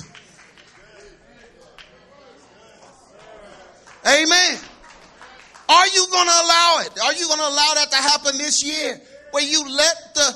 Amen. 4.07 4.59
Are 5.69 5.87
you 5.87 6.07
going 6.09 6.27
to 6.27 6.33
allow 6.33 6.77
it? 6.85 6.99
Are 7.03 7.13
you 7.13 7.27
going 7.27 7.39
to 7.39 7.47
allow 7.47 7.73
that 7.75 7.91
to 7.91 7.97
happen 7.97 8.37
this 8.37 8.63
year 8.63 9.01
where 9.31 9.43
you 9.43 9.63
let 9.69 9.95
the 10.15 10.33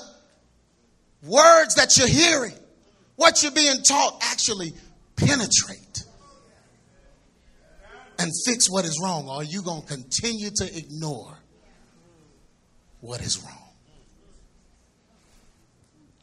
words 1.23 1.75
that 1.75 1.97
you're 1.97 2.07
hearing, 2.07 2.53
what 3.15 3.41
you're 3.41 3.51
being 3.53 3.81
taught, 3.81 4.19
actually 4.23 4.73
penetrate 5.15 6.03
and 8.19 8.29
fix 8.45 8.69
what 8.69 8.83
is 8.83 8.99
wrong? 9.01 9.29
Or 9.29 9.35
are 9.35 9.43
you 9.43 9.61
going 9.61 9.83
to 9.83 9.87
continue 9.87 10.49
to 10.55 10.77
ignore 10.77 11.37
what 12.99 13.21
is 13.21 13.41
wrong? 13.41 13.57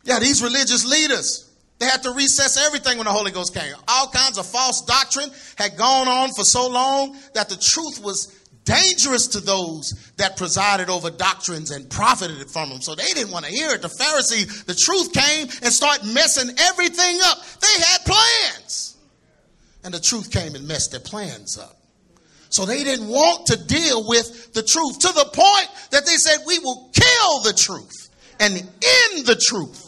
Yeah, 0.04 0.18
these 0.18 0.42
religious 0.42 0.86
leaders, 0.86 1.47
they 1.78 1.86
had 1.86 2.02
to 2.02 2.10
recess 2.12 2.56
everything 2.66 2.98
when 2.98 3.06
the 3.06 3.12
Holy 3.12 3.30
Ghost 3.30 3.54
came. 3.54 3.72
All 3.86 4.08
kinds 4.08 4.36
of 4.36 4.46
false 4.46 4.82
doctrine 4.82 5.30
had 5.56 5.76
gone 5.76 6.08
on 6.08 6.30
for 6.30 6.44
so 6.44 6.68
long 6.68 7.16
that 7.34 7.48
the 7.48 7.56
truth 7.56 8.02
was 8.02 8.34
dangerous 8.64 9.28
to 9.28 9.40
those 9.40 10.12
that 10.16 10.36
presided 10.36 10.90
over 10.90 11.10
doctrines 11.10 11.70
and 11.70 11.88
profited 11.88 12.50
from 12.50 12.68
them. 12.68 12.82
So 12.82 12.94
they 12.94 13.12
didn't 13.14 13.30
want 13.30 13.46
to 13.46 13.50
hear 13.50 13.70
it. 13.70 13.82
The 13.82 13.88
Pharisees, 13.88 14.64
the 14.64 14.74
truth 14.74 15.12
came 15.12 15.46
and 15.62 15.72
started 15.72 16.12
messing 16.12 16.54
everything 16.58 17.18
up. 17.22 17.38
They 17.60 17.82
had 17.82 17.98
plans. 18.04 18.96
And 19.84 19.94
the 19.94 20.00
truth 20.00 20.30
came 20.30 20.56
and 20.56 20.66
messed 20.66 20.90
their 20.90 21.00
plans 21.00 21.56
up. 21.56 21.76
So 22.50 22.66
they 22.66 22.82
didn't 22.82 23.08
want 23.08 23.46
to 23.46 23.66
deal 23.66 24.06
with 24.06 24.52
the 24.52 24.62
truth 24.62 24.98
to 25.00 25.08
the 25.08 25.30
point 25.32 25.68
that 25.90 26.04
they 26.06 26.16
said, 26.16 26.38
We 26.46 26.58
will 26.58 26.90
kill 26.92 27.42
the 27.44 27.52
truth 27.52 28.08
and 28.40 28.54
end 28.54 29.26
the 29.26 29.40
truth 29.40 29.87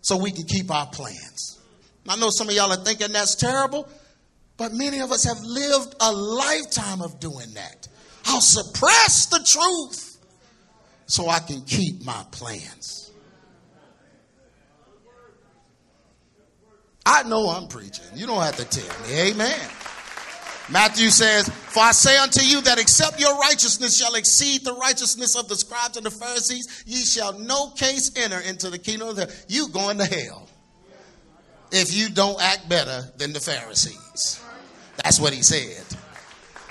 so 0.00 0.16
we 0.16 0.30
can 0.30 0.44
keep 0.44 0.70
our 0.70 0.86
plans. 0.86 1.58
I 2.08 2.16
know 2.16 2.30
some 2.30 2.48
of 2.48 2.54
y'all 2.54 2.72
are 2.72 2.84
thinking 2.84 3.12
that's 3.12 3.34
terrible, 3.34 3.88
but 4.56 4.72
many 4.72 5.00
of 5.00 5.12
us 5.12 5.24
have 5.24 5.40
lived 5.42 5.94
a 6.00 6.12
lifetime 6.12 7.02
of 7.02 7.20
doing 7.20 7.52
that. 7.54 7.88
I'll 8.26 8.40
suppress 8.40 9.26
the 9.26 9.38
truth 9.46 10.18
so 11.06 11.28
I 11.28 11.38
can 11.40 11.62
keep 11.62 12.04
my 12.04 12.24
plans. 12.30 13.12
I 17.06 17.22
know 17.24 17.48
I'm 17.48 17.66
preaching. 17.66 18.04
You 18.14 18.26
don't 18.26 18.42
have 18.42 18.56
to 18.56 18.64
tell 18.64 19.08
me. 19.08 19.30
Amen. 19.30 19.70
Matthew 20.70 21.10
says, 21.10 21.48
For 21.48 21.80
I 21.80 21.92
say 21.92 22.16
unto 22.18 22.44
you 22.44 22.60
that 22.62 22.78
except 22.78 23.18
your 23.18 23.36
righteousness 23.38 23.96
shall 23.98 24.14
exceed 24.14 24.64
the 24.64 24.74
righteousness 24.74 25.36
of 25.36 25.48
the 25.48 25.56
scribes 25.56 25.96
and 25.96 26.06
the 26.06 26.10
Pharisees, 26.10 26.84
ye 26.86 27.04
shall 27.04 27.38
no 27.38 27.70
case 27.70 28.12
enter 28.16 28.38
into 28.40 28.70
the 28.70 28.78
kingdom 28.78 29.08
of 29.08 29.16
the 29.16 29.34
you 29.48 29.68
going 29.68 29.98
to 29.98 30.04
hell. 30.04 30.48
If 31.72 31.94
you 31.94 32.08
don't 32.08 32.40
act 32.40 32.68
better 32.68 33.10
than 33.16 33.32
the 33.32 33.40
Pharisees. 33.40 34.42
That's 35.02 35.20
what 35.20 35.32
he 35.32 35.42
said. 35.42 35.84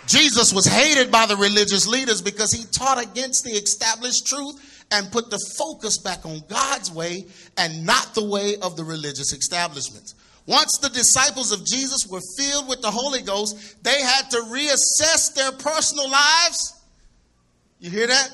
Jesus 0.07 0.53
was 0.53 0.65
hated 0.65 1.11
by 1.11 1.25
the 1.25 1.35
religious 1.35 1.87
leaders 1.87 2.21
because 2.21 2.51
he 2.51 2.65
taught 2.65 3.01
against 3.01 3.43
the 3.43 3.51
established 3.51 4.25
truth 4.25 4.85
and 4.91 5.11
put 5.11 5.29
the 5.29 5.39
focus 5.57 5.97
back 5.99 6.25
on 6.25 6.41
God's 6.47 6.91
way 6.91 7.27
and 7.57 7.85
not 7.85 8.15
the 8.15 8.25
way 8.25 8.55
of 8.61 8.75
the 8.75 8.83
religious 8.83 9.33
establishments. 9.33 10.15
Once 10.49 10.79
the 10.79 10.89
disciples 10.89 11.51
of 11.51 11.63
Jesus 11.63 12.07
were 12.07 12.21
filled 12.35 12.67
with 12.67 12.81
the 12.81 12.89
Holy 12.89 13.21
Ghost, 13.21 13.83
they 13.83 14.01
had 14.01 14.31
to 14.31 14.37
reassess 14.37 15.31
their 15.35 15.51
personal 15.51 16.09
lives. 16.09 16.73
You 17.79 17.91
hear 17.91 18.07
that? 18.07 18.31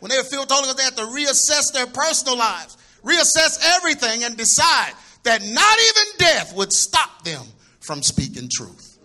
When 0.00 0.08
they 0.08 0.16
were 0.16 0.24
filled 0.24 0.44
with 0.44 0.48
the 0.48 0.54
Holy 0.54 0.68
Ghost, 0.68 0.78
they 0.78 0.84
had 0.84 0.96
to 0.96 1.02
reassess 1.02 1.70
their 1.74 1.86
personal 1.86 2.38
lives, 2.38 2.78
reassess 3.04 3.58
everything, 3.76 4.24
and 4.24 4.34
decide 4.34 4.94
that 5.24 5.42
not 5.42 5.78
even 5.78 6.16
death 6.16 6.56
would 6.56 6.72
stop 6.72 7.22
them 7.22 7.44
from 7.80 8.02
speaking 8.02 8.48
truth. 8.50 8.98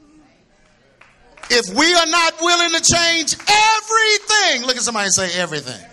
If 1.50 1.78
we 1.78 1.94
are 1.94 2.08
not 2.08 2.40
willing 2.40 2.70
to 2.70 2.94
change 2.94 3.36
everything, 3.36 4.66
look 4.66 4.78
at 4.78 4.84
somebody 4.84 5.10
say 5.10 5.38
everything, 5.38 5.86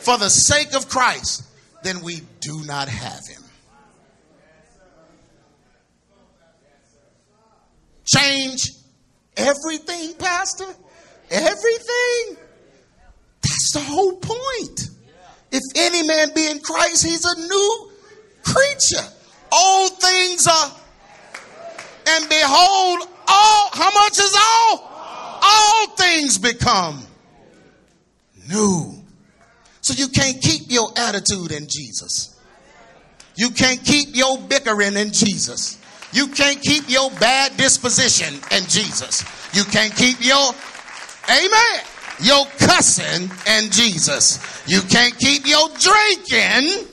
for 0.00 0.18
the 0.18 0.28
sake 0.28 0.74
of 0.74 0.86
Christ, 0.86 1.44
then 1.82 2.02
we 2.02 2.20
do 2.40 2.62
not 2.66 2.90
have 2.90 3.26
him. 3.26 3.43
Change 8.04 8.70
everything, 9.36 10.14
Pastor? 10.14 10.66
Everything? 11.30 12.36
That's 13.42 13.72
the 13.72 13.80
whole 13.80 14.16
point. 14.16 14.88
If 15.50 15.62
any 15.76 16.06
man 16.06 16.28
be 16.34 16.50
in 16.50 16.60
Christ, 16.60 17.04
he's 17.04 17.24
a 17.24 17.40
new 17.40 17.90
creature. 18.42 19.06
Old 19.52 19.92
things 20.00 20.46
are, 20.48 20.72
and 22.08 22.28
behold, 22.28 23.08
all, 23.28 23.70
how 23.72 23.90
much 23.94 24.18
is 24.18 24.36
all? 24.36 24.90
All 25.42 25.86
things 25.96 26.38
become 26.38 27.06
new. 28.48 28.94
So 29.80 29.94
you 29.94 30.08
can't 30.08 30.40
keep 30.40 30.62
your 30.70 30.90
attitude 30.96 31.52
in 31.52 31.66
Jesus. 31.68 32.40
You 33.36 33.50
can't 33.50 33.82
keep 33.84 34.16
your 34.16 34.38
bickering 34.38 34.96
in 34.96 35.12
Jesus. 35.12 35.78
You 36.14 36.28
can't 36.28 36.60
keep 36.62 36.88
your 36.88 37.10
bad 37.18 37.56
disposition 37.56 38.34
in 38.52 38.62
Jesus. 38.68 39.24
You 39.52 39.64
can't 39.64 39.92
keep 39.96 40.24
your, 40.24 40.52
amen, 41.28 41.80
your 42.20 42.46
cussing 42.56 43.28
in 43.48 43.70
Jesus. 43.72 44.38
You 44.68 44.80
can't 44.82 45.18
keep 45.18 45.44
your 45.44 45.68
drinking, 45.70 46.86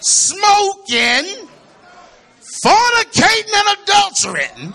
smoking, 0.00 1.48
fornicating, 2.64 3.52
and 3.54 3.78
adulterating 3.78 4.72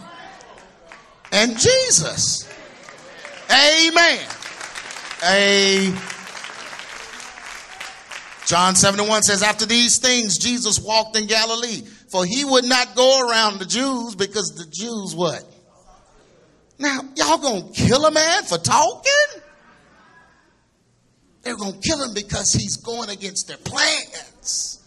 in 1.34 1.58
Jesus. 1.58 2.48
Amen. 3.52 4.26
A 5.26 5.94
John 8.46 8.76
71 8.76 9.24
says, 9.24 9.44
After 9.44 9.66
these 9.66 9.98
things, 9.98 10.38
Jesus 10.38 10.80
walked 10.80 11.18
in 11.18 11.28
Galilee 11.28 11.84
for 12.10 12.26
he 12.26 12.46
would 12.46 12.66
not 12.66 12.96
go 12.96 13.28
around 13.28 13.60
the 13.60 13.66
Jews 13.66 14.16
because 14.16 14.54
the 14.56 14.66
Jews 14.66 15.14
what? 15.16 15.44
Now, 16.80 17.02
y'all 17.16 17.38
gonna 17.38 17.72
kill 17.74 18.06
a 18.06 18.12
man 18.12 18.44
for 18.44 18.58
talking? 18.58 19.42
They're 21.42 21.56
gonna 21.56 21.78
kill 21.82 22.04
him 22.04 22.14
because 22.14 22.54
he's 22.54 22.78
going 22.78 23.10
against 23.10 23.48
their 23.48 23.58
plans. 23.58 24.86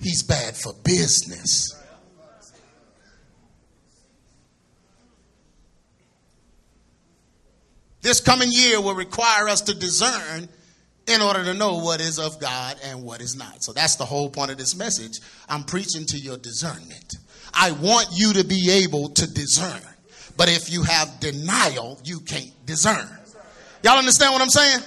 He's 0.00 0.22
bad 0.22 0.56
for 0.56 0.72
business. 0.84 1.74
This 8.00 8.20
coming 8.20 8.48
year 8.52 8.80
will 8.80 8.94
require 8.94 9.48
us 9.48 9.62
to 9.62 9.74
discern 9.74 10.48
in 11.08 11.22
order 11.22 11.44
to 11.44 11.54
know 11.54 11.78
what 11.78 12.00
is 12.00 12.18
of 12.18 12.38
God 12.40 12.76
and 12.84 13.02
what 13.02 13.20
is 13.20 13.36
not. 13.36 13.62
So 13.62 13.72
that's 13.72 13.96
the 13.96 14.04
whole 14.04 14.28
point 14.30 14.50
of 14.50 14.58
this 14.58 14.76
message. 14.76 15.20
I'm 15.48 15.64
preaching 15.64 16.04
to 16.06 16.18
your 16.18 16.36
discernment. 16.36 17.16
I 17.54 17.72
want 17.72 18.08
you 18.12 18.34
to 18.34 18.44
be 18.44 18.84
able 18.84 19.08
to 19.10 19.32
discern. 19.32 19.80
But 20.36 20.48
if 20.48 20.70
you 20.70 20.82
have 20.84 21.18
denial, 21.18 21.98
you 22.04 22.20
can't 22.20 22.52
discern. 22.66 23.08
Y'all 23.82 23.98
understand 23.98 24.32
what 24.32 24.42
I'm 24.42 24.50
saying? 24.50 24.80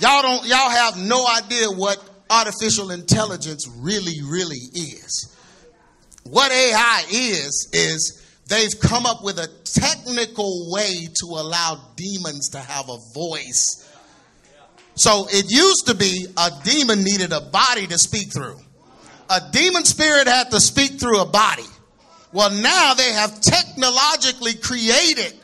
Y'all 0.00 0.22
don't 0.22 0.46
y'all 0.46 0.70
have 0.70 0.96
no 0.96 1.26
idea 1.26 1.66
what 1.68 1.98
artificial 2.30 2.90
intelligence 2.90 3.68
really 3.78 4.22
really 4.22 4.58
is. 4.74 5.34
What 6.24 6.52
AI 6.52 7.04
is 7.10 7.68
is 7.72 8.26
they've 8.48 8.78
come 8.80 9.06
up 9.06 9.24
with 9.24 9.38
a 9.38 9.48
technical 9.64 10.70
way 10.70 11.08
to 11.20 11.26
allow 11.26 11.80
demons 11.96 12.50
to 12.50 12.58
have 12.58 12.88
a 12.88 12.98
voice 13.14 13.84
So 14.98 15.28
it 15.30 15.48
used 15.48 15.86
to 15.86 15.94
be 15.94 16.26
a 16.36 16.50
demon 16.64 17.04
needed 17.04 17.32
a 17.32 17.40
body 17.40 17.86
to 17.86 17.96
speak 17.96 18.32
through. 18.32 18.58
A 19.30 19.40
demon 19.52 19.84
spirit 19.84 20.26
had 20.26 20.50
to 20.50 20.60
speak 20.60 20.98
through 20.98 21.20
a 21.20 21.26
body. 21.26 21.62
Well, 22.32 22.50
now 22.50 22.94
they 22.94 23.12
have 23.12 23.40
technologically 23.40 24.54
created 24.54 25.34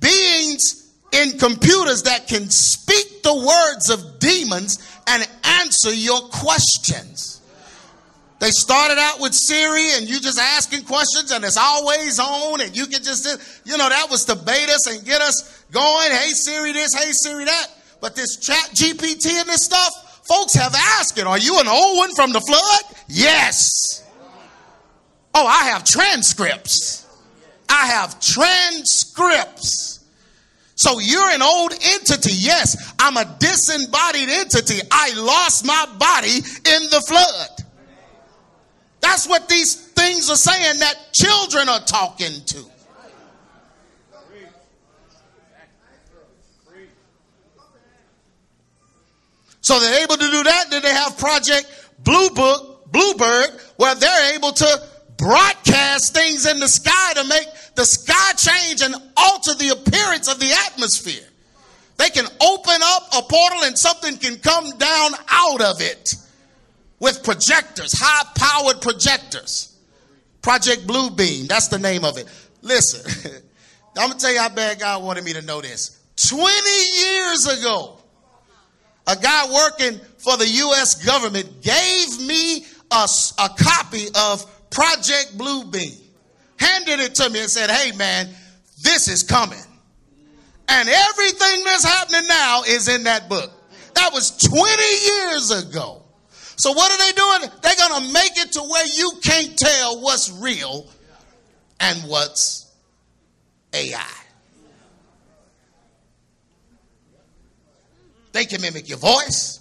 beings 0.00 0.92
in 1.12 1.38
computers 1.38 2.02
that 2.02 2.28
can 2.28 2.50
speak 2.50 3.22
the 3.22 3.34
words 3.34 3.88
of 3.88 4.18
demons 4.18 4.78
and 5.06 5.26
answer 5.44 5.94
your 5.94 6.20
questions. 6.28 7.40
They 8.38 8.50
started 8.50 8.98
out 8.98 9.18
with 9.18 9.32
Siri 9.32 9.92
and 9.94 10.06
you 10.06 10.20
just 10.20 10.38
asking 10.38 10.82
questions 10.82 11.30
and 11.30 11.42
it's 11.42 11.56
always 11.56 12.18
on 12.18 12.60
and 12.60 12.76
you 12.76 12.84
can 12.84 13.02
just, 13.02 13.24
you 13.64 13.78
know, 13.78 13.88
that 13.88 14.10
was 14.10 14.26
to 14.26 14.36
bait 14.36 14.68
us 14.68 14.94
and 14.94 15.06
get 15.06 15.22
us 15.22 15.64
going. 15.70 16.10
Hey 16.10 16.32
Siri 16.32 16.72
this, 16.72 16.92
hey 16.92 17.12
Siri 17.12 17.46
that. 17.46 17.66
But 18.02 18.16
this 18.16 18.36
ChatGPT 18.36 19.30
and 19.40 19.48
this 19.48 19.64
stuff, 19.64 20.24
folks 20.26 20.54
have 20.54 20.74
asked 20.74 21.16
it, 21.18 21.26
are 21.26 21.38
you 21.38 21.60
an 21.60 21.68
old 21.68 21.98
one 21.98 22.12
from 22.16 22.32
the 22.32 22.40
flood? 22.40 22.96
Yes. 23.06 24.04
Oh, 25.32 25.46
I 25.46 25.70
have 25.70 25.84
transcripts. 25.84 27.06
I 27.68 27.86
have 27.86 28.18
transcripts. 28.20 30.00
So 30.74 30.98
you're 30.98 31.30
an 31.30 31.42
old 31.42 31.72
entity. 31.72 32.32
Yes, 32.34 32.92
I'm 32.98 33.16
a 33.16 33.36
disembodied 33.38 34.28
entity. 34.28 34.80
I 34.90 35.14
lost 35.14 35.64
my 35.64 35.86
body 35.96 36.38
in 36.38 36.90
the 36.90 37.04
flood. 37.06 37.64
That's 39.00 39.28
what 39.28 39.48
these 39.48 39.76
things 39.76 40.28
are 40.28 40.34
saying 40.34 40.80
that 40.80 41.12
children 41.12 41.68
are 41.68 41.80
talking 41.80 42.32
to. 42.46 42.71
So 49.62 49.80
they're 49.80 50.02
able 50.02 50.16
to 50.16 50.30
do 50.30 50.42
that. 50.42 50.70
Then 50.70 50.82
they 50.82 50.92
have 50.92 51.16
Project 51.16 51.66
Blue 52.00 52.30
Book, 52.30 52.92
Bluebird, 52.92 53.60
where 53.76 53.94
they're 53.94 54.34
able 54.34 54.52
to 54.52 54.88
broadcast 55.16 56.14
things 56.14 56.46
in 56.46 56.58
the 56.58 56.68
sky 56.68 57.14
to 57.14 57.24
make 57.28 57.46
the 57.76 57.84
sky 57.84 58.32
change 58.36 58.82
and 58.82 58.94
alter 59.16 59.54
the 59.54 59.68
appearance 59.68 60.30
of 60.30 60.38
the 60.40 60.52
atmosphere. 60.66 61.26
They 61.96 62.10
can 62.10 62.26
open 62.40 62.80
up 62.82 63.02
a 63.16 63.22
portal 63.22 63.62
and 63.62 63.78
something 63.78 64.16
can 64.16 64.36
come 64.38 64.76
down 64.78 65.12
out 65.28 65.62
of 65.62 65.80
it 65.80 66.16
with 66.98 67.22
projectors, 67.22 67.94
high 67.96 68.28
powered 68.34 68.82
projectors. 68.82 69.76
Project 70.42 70.88
Blue 70.88 71.10
Beam, 71.10 71.46
that's 71.46 71.68
the 71.68 71.78
name 71.78 72.04
of 72.04 72.18
it. 72.18 72.26
Listen, 72.62 73.32
I'm 73.96 74.08
gonna 74.08 74.18
tell 74.18 74.32
you 74.32 74.40
how 74.40 74.48
bad 74.48 74.80
God 74.80 75.04
wanted 75.04 75.22
me 75.22 75.34
to 75.34 75.42
know 75.42 75.60
this. 75.60 76.00
20 76.16 76.44
years 76.44 77.46
ago, 77.46 78.01
a 79.06 79.16
guy 79.16 79.52
working 79.52 80.00
for 80.18 80.36
the 80.36 80.46
U.S. 80.46 81.04
government 81.04 81.62
gave 81.62 82.26
me 82.26 82.64
a, 82.90 83.08
a 83.38 83.48
copy 83.58 84.06
of 84.14 84.70
Project 84.70 85.36
Blue 85.36 85.64
Beam, 85.70 85.92
handed 86.58 87.00
it 87.00 87.14
to 87.16 87.30
me 87.30 87.40
and 87.40 87.50
said, 87.50 87.70
Hey 87.70 87.96
man, 87.96 88.28
this 88.82 89.08
is 89.08 89.22
coming. 89.22 89.58
And 90.68 90.88
everything 90.88 91.64
that's 91.64 91.84
happening 91.84 92.26
now 92.28 92.62
is 92.66 92.88
in 92.88 93.04
that 93.04 93.28
book. 93.28 93.50
That 93.94 94.12
was 94.12 94.36
20 94.38 94.82
years 95.04 95.50
ago. 95.50 96.02
So 96.56 96.72
what 96.72 96.90
are 96.92 96.98
they 96.98 97.12
doing? 97.12 97.52
They're 97.62 97.88
going 97.88 98.06
to 98.06 98.12
make 98.12 98.38
it 98.38 98.52
to 98.52 98.60
where 98.60 98.86
you 98.86 99.12
can't 99.22 99.56
tell 99.56 100.00
what's 100.00 100.30
real 100.30 100.86
and 101.80 101.98
what's 102.08 102.72
AI. 103.74 104.21
They 108.32 108.44
can 108.44 108.60
mimic 108.60 108.88
your 108.88 108.98
voice. 108.98 109.60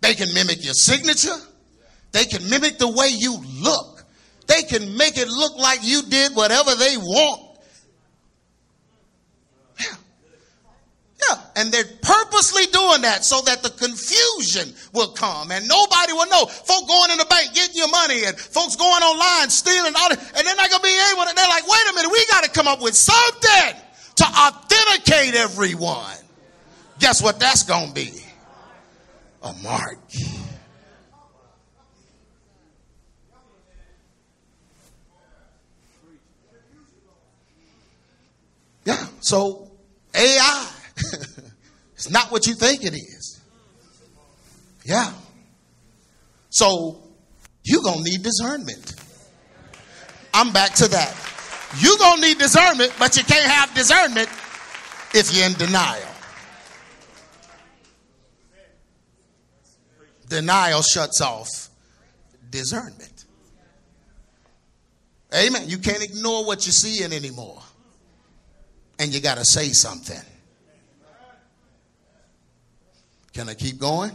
They 0.00 0.14
can 0.14 0.32
mimic 0.34 0.64
your 0.64 0.74
signature. 0.74 1.36
They 2.10 2.24
can 2.24 2.48
mimic 2.50 2.78
the 2.78 2.88
way 2.88 3.08
you 3.08 3.38
look. 3.60 4.04
They 4.48 4.62
can 4.62 4.96
make 4.96 5.16
it 5.16 5.28
look 5.28 5.56
like 5.56 5.78
you 5.82 6.02
did 6.02 6.34
whatever 6.34 6.74
they 6.74 6.96
want 6.96 7.40
Yeah, 9.80 9.94
Yeah. 11.28 11.38
and 11.56 11.72
they're 11.72 11.84
purposely 12.02 12.66
doing 12.66 13.02
that 13.02 13.24
so 13.24 13.40
that 13.42 13.62
the 13.62 13.70
confusion 13.70 14.74
will 14.92 15.12
come 15.12 15.52
and 15.52 15.66
nobody 15.68 16.12
will 16.12 16.26
know. 16.26 16.46
Folks 16.46 16.86
going 16.88 17.12
in 17.12 17.18
the 17.18 17.24
bank 17.26 17.54
getting 17.54 17.76
your 17.76 17.88
money 17.88 18.24
and 18.24 18.36
folks 18.36 18.74
going 18.76 19.02
online 19.02 19.48
stealing 19.48 19.94
all 19.96 20.08
that, 20.10 20.18
and 20.36 20.46
they're 20.46 20.56
not 20.56 20.68
gonna 20.70 20.82
be 20.82 21.00
able 21.12 21.24
to. 21.24 21.34
They're 21.34 21.48
like, 21.48 21.66
wait 21.66 21.82
a 21.90 21.94
minute, 21.94 22.10
we 22.10 22.26
got 22.26 22.44
to 22.44 22.50
come 22.50 22.66
up 22.66 22.82
with 22.82 22.96
something 22.96 23.80
to 24.16 24.24
authenticate 24.24 25.34
everyone. 25.34 26.16
Guess 26.98 27.22
what? 27.22 27.40
That's 27.40 27.62
gonna 27.62 27.92
be 27.92 28.12
a 29.42 29.52
mark. 29.62 29.98
Yeah, 38.84 39.06
so 39.20 39.70
AI 40.14 40.68
it's 41.94 42.10
not 42.10 42.32
what 42.32 42.46
you 42.46 42.54
think 42.54 42.84
it 42.84 42.94
is. 42.94 43.40
Yeah. 44.84 45.12
So 46.50 47.00
you're 47.62 47.82
going 47.82 48.04
to 48.04 48.10
need 48.10 48.22
discernment. 48.22 48.94
I'm 50.34 50.52
back 50.52 50.74
to 50.74 50.88
that. 50.88 51.16
You're 51.78 51.96
going 51.96 52.20
to 52.20 52.28
need 52.28 52.38
discernment, 52.38 52.92
but 52.98 53.16
you 53.16 53.24
can't 53.24 53.50
have 53.50 53.74
discernment 53.74 54.28
if 55.14 55.34
you're 55.34 55.46
in 55.46 55.54
denial. 55.54 56.08
Denial 60.32 60.80
shuts 60.80 61.20
off 61.20 61.68
discernment. 62.48 63.26
Amen. 65.34 65.68
You 65.68 65.76
can't 65.76 66.02
ignore 66.02 66.46
what 66.46 66.64
you're 66.64 66.72
seeing 66.72 67.12
anymore. 67.12 67.60
And 68.98 69.12
you 69.12 69.20
got 69.20 69.36
to 69.36 69.44
say 69.44 69.68
something. 69.68 70.22
Can 73.34 73.50
I 73.50 73.52
keep 73.52 73.78
going? 73.78 74.12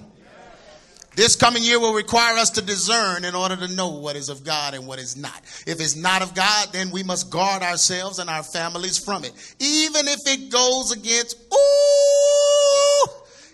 This 1.15 1.36
coming 1.36 1.62
year 1.62 1.80
will 1.80 1.93
require 1.93 2.36
us 2.38 2.49
to 2.51 2.63
discern 2.63 3.23
in 3.23 3.36
order 3.36 3.56
to 3.56 3.67
know 3.67 3.89
what 3.89 4.15
is 4.15 4.30
of 4.30 4.43
God 4.43 4.73
and 4.73 4.88
what 4.88 4.97
is 4.97 5.15
not. 5.17 5.39
If 5.67 5.80
it's 5.80 5.95
not 5.95 6.23
of 6.23 6.34
God, 6.34 6.69
then 6.71 6.89
we 6.89 7.03
must 7.03 7.30
guard 7.30 7.62
ourselves 7.62 8.17
and 8.17 8.27
our 8.27 8.41
families 8.41 8.97
from 8.97 9.23
it, 9.23 9.34
even 9.60 10.08
if 10.08 10.21
it 10.25 10.51
goes 10.51 10.91
against 10.91 11.38
ooh, 11.53 13.08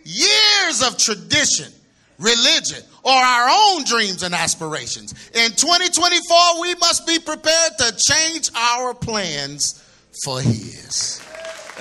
years 0.05 0.81
of 0.81 0.97
tradition, 0.97 1.73
religion, 2.19 2.83
or 3.03 3.13
our 3.13 3.49
own 3.49 3.83
dreams 3.83 4.23
and 4.23 4.33
aspirations. 4.33 5.13
In 5.33 5.51
2024, 5.51 6.61
we 6.61 6.75
must 6.75 7.05
be 7.05 7.19
prepared 7.19 7.71
to 7.79 7.95
change 7.97 8.49
our 8.55 8.93
plans 8.93 9.83
for 10.23 10.39
His. 10.39 11.21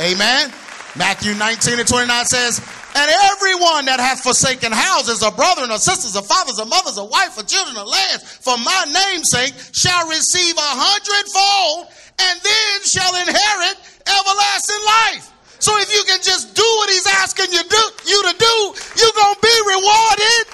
Amen. 0.01 0.53
Matthew 0.97 1.35
19 1.35 1.79
and 1.79 1.89
29 1.89 2.25
says, 2.27 2.61
and 2.95 3.11
everyone 3.33 3.87
that 3.87 4.01
hath 4.01 4.21
forsaken 4.21 4.71
houses, 4.71 5.23
or 5.23 5.33
brethren, 5.33 5.71
or 5.71 5.79
sisters, 5.79 6.15
or 6.15 6.23
fathers, 6.23 6.61
or 6.61 6.67
mothers, 6.67 6.99
or 6.99 7.09
wife, 7.09 7.39
or 7.39 7.43
children, 7.43 7.77
or 7.77 7.89
lands, 7.89 8.21
for 8.45 8.57
my 8.59 8.85
name's 8.85 9.31
sake, 9.33 9.55
shall 9.73 10.09
receive 10.09 10.53
a 10.57 10.73
hundredfold, 10.77 11.89
and 12.21 12.37
then 12.45 12.75
shall 12.85 13.17
inherit 13.17 13.77
everlasting 14.05 14.85
life. 14.85 15.32
So 15.63 15.71
if 15.79 15.95
you 15.95 16.03
can 16.03 16.19
just 16.21 16.57
do 16.57 16.65
what 16.79 16.91
he's 16.91 17.07
asking 17.07 17.53
you, 17.53 17.63
do, 17.63 17.83
you 18.11 18.19
to 18.19 18.35
do, 18.37 18.75
you're 18.99 19.13
going 19.15 19.35
to 19.35 19.41
be 19.47 19.57
rewarded. 19.71 20.47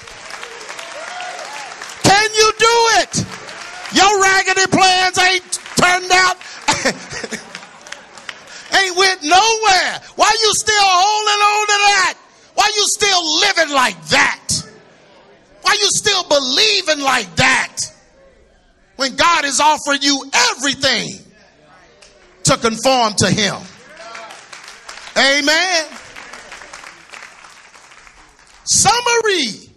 Can 2.05 2.29
you 2.37 2.53
do 2.53 2.75
it? 3.01 3.25
Your 3.97 4.21
raggedy 4.21 4.69
plans 4.69 5.17
ain't 5.17 5.49
turned 5.81 6.13
out. 6.13 6.37
ain't 8.77 8.93
went 8.97 9.23
nowhere. 9.23 9.99
Why 10.13 10.29
you 10.29 10.53
still 10.53 10.77
holding 10.77 11.41
on 11.41 11.65
to 11.65 11.77
that? 11.89 12.13
Why 12.53 12.69
you 12.75 12.85
still 12.93 13.39
living 13.41 13.73
like 13.73 13.97
that? 14.09 14.61
Why 15.63 15.73
you 15.73 15.89
still 15.89 16.23
believing 16.29 16.99
like 17.03 17.35
that? 17.37 17.77
When 18.97 19.15
God 19.15 19.45
is 19.45 19.59
offering 19.59 20.03
you 20.03 20.23
everything 20.51 21.17
to 22.43 22.57
conform 22.57 23.15
to 23.15 23.31
Him. 23.31 23.59
Amen. 25.19 25.85
Summary. 28.63 29.69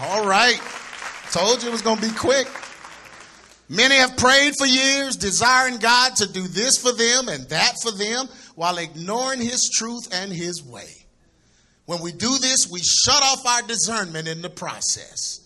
All 0.00 0.24
right. 0.24 0.60
Told 1.32 1.62
you 1.62 1.68
it 1.68 1.72
was 1.72 1.82
going 1.82 1.96
to 1.96 2.08
be 2.08 2.14
quick. 2.14 2.46
Many 3.68 3.96
have 3.96 4.16
prayed 4.16 4.54
for 4.56 4.66
years, 4.66 5.16
desiring 5.16 5.78
God 5.78 6.14
to 6.16 6.32
do 6.32 6.46
this 6.46 6.80
for 6.80 6.92
them 6.92 7.28
and 7.28 7.48
that 7.48 7.74
for 7.82 7.90
them, 7.90 8.28
while 8.54 8.78
ignoring 8.78 9.40
His 9.40 9.68
truth 9.68 10.08
and 10.12 10.32
His 10.32 10.62
way. 10.62 11.06
When 11.86 12.00
we 12.00 12.12
do 12.12 12.38
this, 12.38 12.70
we 12.70 12.80
shut 12.80 13.22
off 13.22 13.44
our 13.44 13.62
discernment 13.62 14.28
in 14.28 14.42
the 14.42 14.50
process. 14.50 15.40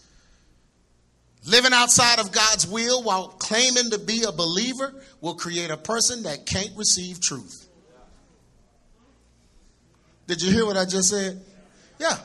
Living 1.47 1.72
outside 1.72 2.18
of 2.18 2.32
God's 2.32 2.66
will 2.66 3.03
while 3.03 3.28
claiming 3.28 3.91
to 3.91 3.99
be 3.99 4.24
a 4.24 4.32
believer 4.32 4.95
will 5.22 5.35
create 5.37 5.70
a 5.70 5.76
person 5.76 6.24
that 6.24 6.45
can't 6.45 6.76
receive 6.76 7.20
truth. 7.20 7.64
Did 10.27 10.43
you 10.43 10.53
hear 10.53 10.66
what 10.66 10.77
I 10.77 10.85
just 10.85 11.11
said? 11.11 11.41
Yeah. 11.99 12.16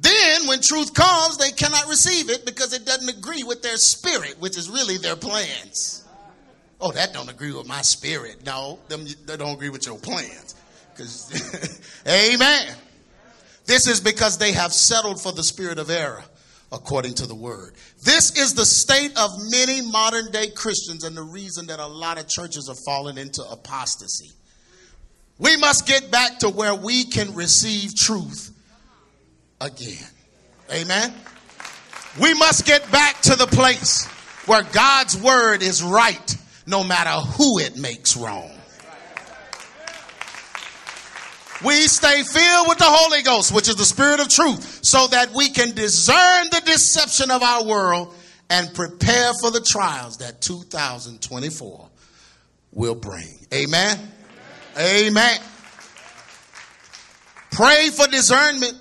Then, 0.00 0.46
when 0.46 0.60
truth 0.60 0.94
comes, 0.94 1.38
they 1.38 1.50
cannot 1.50 1.88
receive 1.88 2.30
it 2.30 2.46
because 2.46 2.72
it 2.72 2.84
doesn't 2.84 3.08
agree 3.08 3.42
with 3.42 3.62
their 3.62 3.76
spirit, 3.76 4.38
which 4.38 4.56
is 4.56 4.70
really 4.70 4.96
their 4.96 5.16
plans. 5.16 6.04
Oh, 6.80 6.92
that 6.92 7.12
don't 7.12 7.28
agree 7.28 7.52
with 7.52 7.66
my 7.66 7.82
spirit. 7.82 8.46
No, 8.46 8.78
them, 8.88 9.06
they 9.26 9.36
don't 9.36 9.54
agree 9.54 9.70
with 9.70 9.86
your 9.86 9.98
plans. 9.98 10.54
Because, 10.92 11.82
amen. 12.06 12.76
This 13.66 13.86
is 13.86 14.00
because 14.00 14.38
they 14.38 14.52
have 14.52 14.72
settled 14.72 15.20
for 15.20 15.32
the 15.32 15.42
spirit 15.42 15.78
of 15.78 15.90
error, 15.90 16.22
according 16.70 17.14
to 17.14 17.26
the 17.26 17.34
word. 17.34 17.74
This 18.02 18.38
is 18.38 18.54
the 18.54 18.64
state 18.64 19.18
of 19.18 19.30
many 19.50 19.82
modern 19.82 20.30
day 20.30 20.50
Christians 20.50 21.02
and 21.02 21.16
the 21.16 21.22
reason 21.22 21.66
that 21.66 21.80
a 21.80 21.86
lot 21.86 22.18
of 22.18 22.28
churches 22.28 22.68
are 22.68 22.76
falling 22.86 23.18
into 23.18 23.42
apostasy. 23.42 24.30
We 25.38 25.56
must 25.56 25.86
get 25.86 26.10
back 26.10 26.40
to 26.40 26.48
where 26.48 26.74
we 26.74 27.04
can 27.04 27.34
receive 27.34 27.94
truth 27.94 28.52
again. 29.60 30.06
Amen. 30.72 31.14
We 32.20 32.34
must 32.34 32.66
get 32.66 32.90
back 32.90 33.20
to 33.22 33.36
the 33.36 33.46
place 33.46 34.06
where 34.46 34.62
God's 34.64 35.16
word 35.16 35.62
is 35.62 35.82
right 35.82 36.36
no 36.66 36.82
matter 36.82 37.10
who 37.10 37.58
it 37.58 37.78
makes 37.78 38.16
wrong. 38.16 38.50
We 41.64 41.72
stay 41.88 42.22
filled 42.22 42.68
with 42.68 42.78
the 42.78 42.84
Holy 42.86 43.22
Ghost, 43.22 43.52
which 43.52 43.68
is 43.68 43.76
the 43.76 43.84
Spirit 43.84 44.20
of 44.20 44.28
truth, 44.28 44.84
so 44.84 45.08
that 45.08 45.32
we 45.34 45.50
can 45.50 45.74
discern 45.74 46.46
the 46.50 46.62
deception 46.64 47.30
of 47.30 47.42
our 47.42 47.64
world 47.64 48.14
and 48.48 48.72
prepare 48.74 49.32
for 49.40 49.50
the 49.50 49.60
trials 49.60 50.18
that 50.18 50.40
2024 50.40 51.88
will 52.72 52.94
bring. 52.94 53.34
Amen. 53.52 53.98
Amen. 54.78 55.40
Pray 57.50 57.90
for 57.90 58.06
discernment 58.06 58.74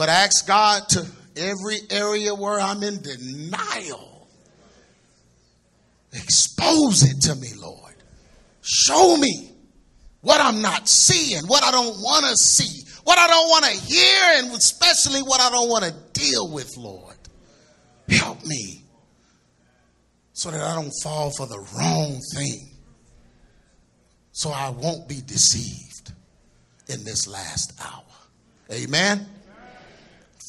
but 0.00 0.08
ask 0.08 0.46
God 0.46 0.88
to 0.88 1.06
every 1.36 1.76
area 1.90 2.34
where 2.34 2.58
I'm 2.58 2.82
in 2.82 3.02
denial. 3.02 4.26
Expose 6.14 7.02
it 7.02 7.20
to 7.24 7.34
me, 7.34 7.48
Lord. 7.54 7.92
Show 8.62 9.18
me 9.18 9.52
what 10.22 10.40
I'm 10.40 10.62
not 10.62 10.88
seeing, 10.88 11.42
what 11.48 11.62
I 11.62 11.70
don't 11.70 11.98
want 12.00 12.24
to 12.24 12.34
see, 12.36 12.82
what 13.04 13.18
I 13.18 13.26
don't 13.26 13.48
want 13.50 13.66
to 13.66 13.72
hear, 13.72 14.22
and 14.36 14.48
especially 14.52 15.20
what 15.20 15.42
I 15.42 15.50
don't 15.50 15.68
want 15.68 15.84
to 15.84 15.94
deal 16.18 16.50
with, 16.50 16.74
Lord. 16.78 17.16
Help 18.08 18.42
me 18.46 18.82
so 20.32 20.50
that 20.50 20.62
I 20.62 20.76
don't 20.76 20.94
fall 21.02 21.30
for 21.36 21.46
the 21.46 21.58
wrong 21.76 22.18
thing, 22.34 22.69
so 24.32 24.50
I 24.50 24.70
won't 24.70 25.08
be 25.08 25.20
deceived 25.26 26.12
in 26.88 27.04
this 27.04 27.26
last 27.26 27.72
hour. 27.80 28.04
Amen. 28.72 29.26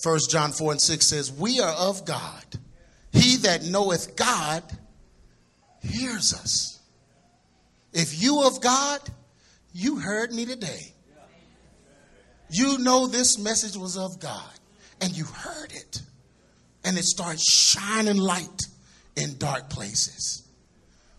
1 0.04 0.20
John 0.30 0.52
4 0.52 0.72
and 0.74 0.82
6 0.82 1.06
says, 1.06 1.32
We 1.32 1.60
are 1.60 1.74
of 1.74 2.06
God. 2.06 2.44
He 3.12 3.38
that 3.38 3.66
knoweth 3.66 4.16
God 4.16 4.64
hears 5.82 6.34
us. 6.34 6.80
If 7.94 8.22
you 8.22 8.44
of 8.44 8.62
God, 8.62 9.02
you 9.74 9.98
heard 9.98 10.32
me 10.32 10.46
today. 10.46 10.94
You 12.50 12.78
know 12.80 13.08
this 13.08 13.38
message 13.38 13.78
was 13.78 13.98
of 13.98 14.20
God 14.20 14.52
and 15.00 15.16
you 15.16 15.26
heard 15.26 15.72
it. 15.72 16.02
And 16.84 16.98
it 16.98 17.06
starts 17.06 17.44
shining 17.44 18.18
light 18.18 18.64
in 19.16 19.38
dark 19.38 19.70
places. 19.70 20.48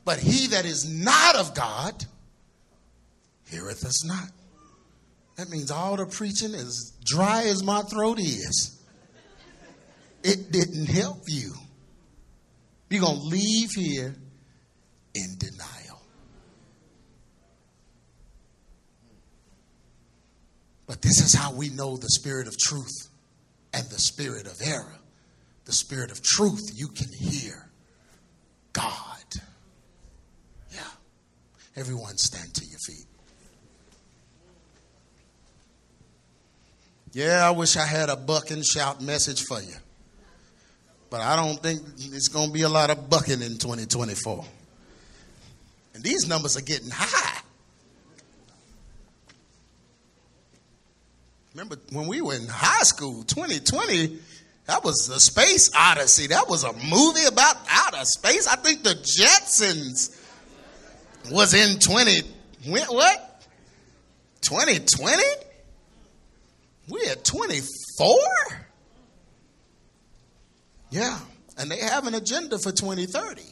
But 0.04 0.18
he 0.18 0.48
that 0.48 0.64
is 0.64 0.88
not 0.88 1.36
of 1.36 1.54
God 1.54 2.04
heareth 3.52 3.84
us 3.84 4.04
not. 4.04 4.30
That 5.36 5.48
means 5.50 5.70
all 5.70 5.96
the 5.96 6.06
preaching 6.06 6.54
is 6.54 6.92
dry 7.04 7.44
as 7.44 7.62
my 7.62 7.82
throat 7.82 8.18
is. 8.18 8.78
It 10.22 10.52
didn't 10.52 10.86
help 10.86 11.22
you. 11.26 11.52
You're 12.90 13.02
going 13.02 13.18
to 13.18 13.26
leave 13.26 13.70
here 13.74 14.14
in 15.14 15.36
denial. 15.38 16.00
But 20.86 21.00
this 21.00 21.24
is 21.24 21.34
how 21.34 21.54
we 21.54 21.70
know 21.70 21.96
the 21.96 22.10
spirit 22.10 22.46
of 22.46 22.58
truth 22.58 23.08
and 23.72 23.84
the 23.86 23.98
spirit 23.98 24.46
of 24.46 24.60
error. 24.62 24.98
The 25.64 25.72
spirit 25.72 26.10
of 26.10 26.22
truth, 26.22 26.72
you 26.74 26.88
can 26.88 27.08
hear 27.12 27.70
God. 28.72 28.92
Yeah. 30.70 30.80
Everyone 31.76 32.18
stand 32.18 32.52
to 32.54 32.64
your 32.66 32.78
feet. 32.86 33.06
Yeah, 37.12 37.46
I 37.46 37.50
wish 37.50 37.76
I 37.76 37.84
had 37.84 38.08
a 38.08 38.16
buck 38.16 38.50
and 38.50 38.64
shout 38.64 39.02
message 39.02 39.42
for 39.42 39.60
you. 39.60 39.74
But 41.10 41.20
I 41.20 41.36
don't 41.36 41.62
think 41.62 41.82
it's 41.98 42.28
going 42.28 42.46
to 42.46 42.52
be 42.52 42.62
a 42.62 42.70
lot 42.70 42.88
of 42.88 43.10
bucking 43.10 43.42
in 43.42 43.58
2024. 43.58 44.44
And 45.94 46.02
these 46.02 46.26
numbers 46.26 46.56
are 46.56 46.62
getting 46.62 46.88
high. 46.90 47.42
Remember 51.52 51.76
when 51.90 52.06
we 52.06 52.22
were 52.22 52.34
in 52.34 52.46
high 52.46 52.84
school, 52.84 53.24
2020, 53.24 54.18
that 54.66 54.82
was 54.82 55.10
a 55.10 55.20
space 55.20 55.70
odyssey. 55.76 56.28
That 56.28 56.48
was 56.48 56.64
a 56.64 56.72
movie 56.72 57.26
about 57.26 57.56
outer 57.68 58.06
space. 58.06 58.46
I 58.46 58.56
think 58.56 58.82
the 58.82 58.94
Jetsons 58.94 60.18
was 61.30 61.52
in 61.52 61.78
20, 61.78 62.22
what? 62.88 63.46
2020? 64.40 65.22
We 66.88 67.06
at 67.08 67.24
24? 67.24 68.16
Yeah. 70.90 71.18
And 71.58 71.70
they 71.70 71.78
have 71.78 72.06
an 72.06 72.14
agenda 72.14 72.58
for 72.58 72.72
2030. 72.72 73.42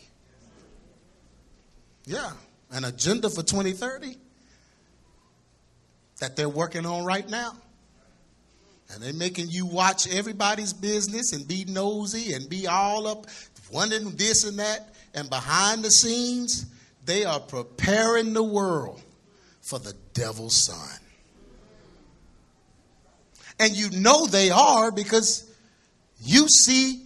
Yeah. 2.04 2.32
An 2.70 2.84
agenda 2.84 3.30
for 3.30 3.42
2030 3.42 4.16
that 6.20 6.36
they're 6.36 6.48
working 6.48 6.86
on 6.86 7.04
right 7.04 7.28
now. 7.28 7.52
And 8.92 9.02
they're 9.02 9.12
making 9.12 9.48
you 9.50 9.66
watch 9.66 10.12
everybody's 10.12 10.72
business 10.72 11.32
and 11.32 11.46
be 11.46 11.64
nosy 11.66 12.32
and 12.34 12.48
be 12.48 12.66
all 12.66 13.06
up, 13.06 13.26
wondering 13.72 14.10
this 14.16 14.44
and 14.44 14.58
that. 14.58 14.94
And 15.14 15.30
behind 15.30 15.84
the 15.84 15.90
scenes, 15.90 16.66
they 17.04 17.24
are 17.24 17.40
preparing 17.40 18.32
the 18.32 18.42
world 18.42 19.00
for 19.62 19.78
the 19.78 19.94
devil's 20.12 20.56
son. 20.56 20.98
And 23.60 23.76
you 23.76 23.90
know 23.90 24.26
they 24.26 24.50
are 24.50 24.90
because 24.90 25.44
you 26.22 26.48
see 26.48 27.02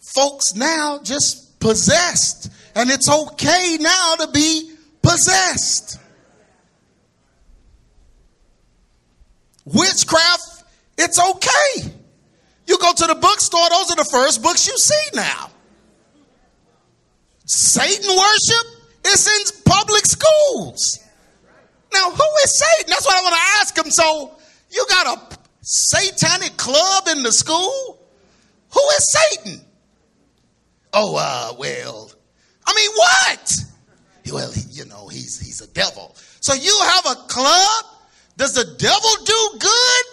folks 0.00 0.54
now 0.54 0.98
just 1.02 1.60
possessed. 1.60 2.50
And 2.74 2.90
it's 2.90 3.08
okay 3.08 3.76
now 3.80 4.16
to 4.16 4.28
be 4.32 4.72
possessed. 5.00 5.98
Witchcraft, 9.64 10.64
it's 10.96 11.20
okay. 11.20 11.92
You 12.66 12.78
go 12.78 12.92
to 12.92 13.06
the 13.06 13.14
bookstore, 13.14 13.68
those 13.70 13.90
are 13.90 13.96
the 13.96 14.08
first 14.10 14.42
books 14.42 14.66
you 14.66 14.76
see 14.76 15.10
now. 15.14 15.50
Satan 17.44 18.10
worship 18.10 18.66
is 19.06 19.26
in 19.26 19.62
public 19.64 20.04
schools. 20.04 20.98
Now, 21.92 22.10
who 22.10 22.24
is 22.44 22.58
Satan? 22.58 22.90
That's 22.90 23.06
what 23.06 23.16
I 23.16 23.22
want 23.22 23.34
to 23.34 23.40
ask 23.60 23.78
him. 23.78 23.90
So, 23.90 24.37
you 24.70 24.84
got 24.88 25.18
a 25.18 25.38
satanic 25.62 26.56
club 26.56 27.08
in 27.08 27.22
the 27.22 27.32
school? 27.32 27.98
Who 28.70 28.80
is 28.80 29.18
Satan? 29.18 29.60
Oh, 30.92 31.16
uh, 31.16 31.54
well, 31.58 32.10
I 32.66 32.74
mean, 32.74 32.90
what? 32.94 33.54
Well, 34.32 34.52
you 34.70 34.84
know, 34.84 35.08
he's 35.08 35.40
he's 35.40 35.60
a 35.62 35.66
devil. 35.68 36.14
So 36.40 36.54
you 36.54 36.78
have 36.82 37.06
a 37.06 37.14
club? 37.28 37.84
Does 38.36 38.54
the 38.54 38.64
devil 38.64 39.10
do 39.24 39.58
good? 39.58 40.04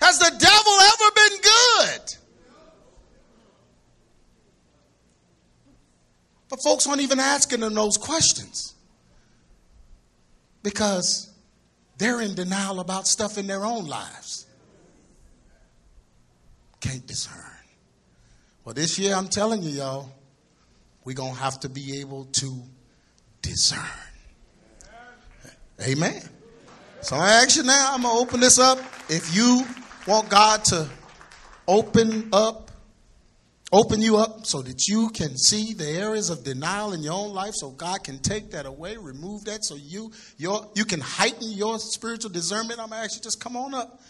Has 0.00 0.18
the 0.18 0.30
devil 0.38 0.72
ever 0.80 1.10
been 1.14 1.40
good? 1.40 2.14
But 6.48 6.60
folks 6.62 6.86
aren't 6.86 7.00
even 7.00 7.18
asking 7.18 7.60
them 7.60 7.74
those 7.74 7.96
questions 7.96 8.73
because 10.64 11.32
they're 11.98 12.20
in 12.20 12.34
denial 12.34 12.80
about 12.80 13.06
stuff 13.06 13.38
in 13.38 13.46
their 13.46 13.64
own 13.64 13.86
lives 13.86 14.44
can't 16.84 17.06
discern. 17.06 17.40
Well, 18.64 18.74
this 18.74 18.98
year, 18.98 19.14
I'm 19.14 19.28
telling 19.28 19.62
you, 19.62 19.70
y'all, 19.70 20.10
we're 21.04 21.14
going 21.14 21.32
to 21.32 21.40
have 21.40 21.60
to 21.60 21.70
be 21.70 22.00
able 22.00 22.26
to 22.26 22.62
discern. 23.40 23.80
Amen. 25.82 26.22
So 27.00 27.16
I 27.16 27.42
ask 27.42 27.56
you 27.56 27.62
now, 27.62 27.90
I'm 27.92 28.02
going 28.02 28.14
to 28.14 28.20
open 28.20 28.40
this 28.40 28.58
up. 28.58 28.78
If 29.08 29.34
you 29.34 29.64
want 30.06 30.28
God 30.28 30.64
to 30.66 30.88
open 31.66 32.28
up 32.34 32.63
open 33.74 34.00
you 34.00 34.16
up 34.16 34.46
so 34.46 34.62
that 34.62 34.86
you 34.86 35.08
can 35.10 35.36
see 35.36 35.74
the 35.74 35.88
areas 35.88 36.30
of 36.30 36.44
denial 36.44 36.92
in 36.92 37.02
your 37.02 37.12
own 37.12 37.34
life 37.34 37.54
so 37.54 37.70
God 37.70 38.04
can 38.04 38.18
take 38.20 38.52
that 38.52 38.66
away, 38.66 38.96
remove 38.96 39.44
that 39.46 39.64
so 39.64 39.74
you 39.74 40.12
your 40.38 40.70
you 40.74 40.84
can 40.84 41.00
heighten 41.00 41.50
your 41.50 41.78
spiritual 41.78 42.30
discernment. 42.30 42.78
i'm 42.78 42.88
going 42.88 43.00
to 43.00 43.04
actually 43.04 43.22
just 43.22 43.40
come 43.40 43.56
on 43.56 43.74
up 43.74 44.00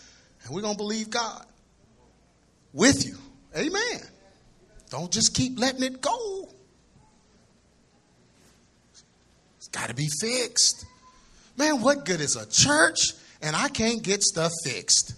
and 0.44 0.54
we're 0.54 0.60
to 0.62 0.78
believe 0.78 1.08
God 1.08 1.46
with 2.74 3.06
you. 3.06 3.16
Amen. 3.56 4.00
Don't 4.90 5.10
just 5.10 5.34
keep 5.34 5.58
letting 5.58 5.82
it 5.82 6.00
go. 6.02 6.48
It's 9.56 9.68
got 9.68 9.88
to 9.88 9.94
be 9.94 10.08
fixed. 10.20 10.84
Man, 11.56 11.80
what 11.80 12.04
good 12.04 12.20
is 12.20 12.36
a 12.36 12.46
church 12.50 12.98
and 13.40 13.56
I 13.56 13.68
can't 13.68 14.02
get 14.02 14.22
stuff 14.22 14.52
fixed? 14.64 15.14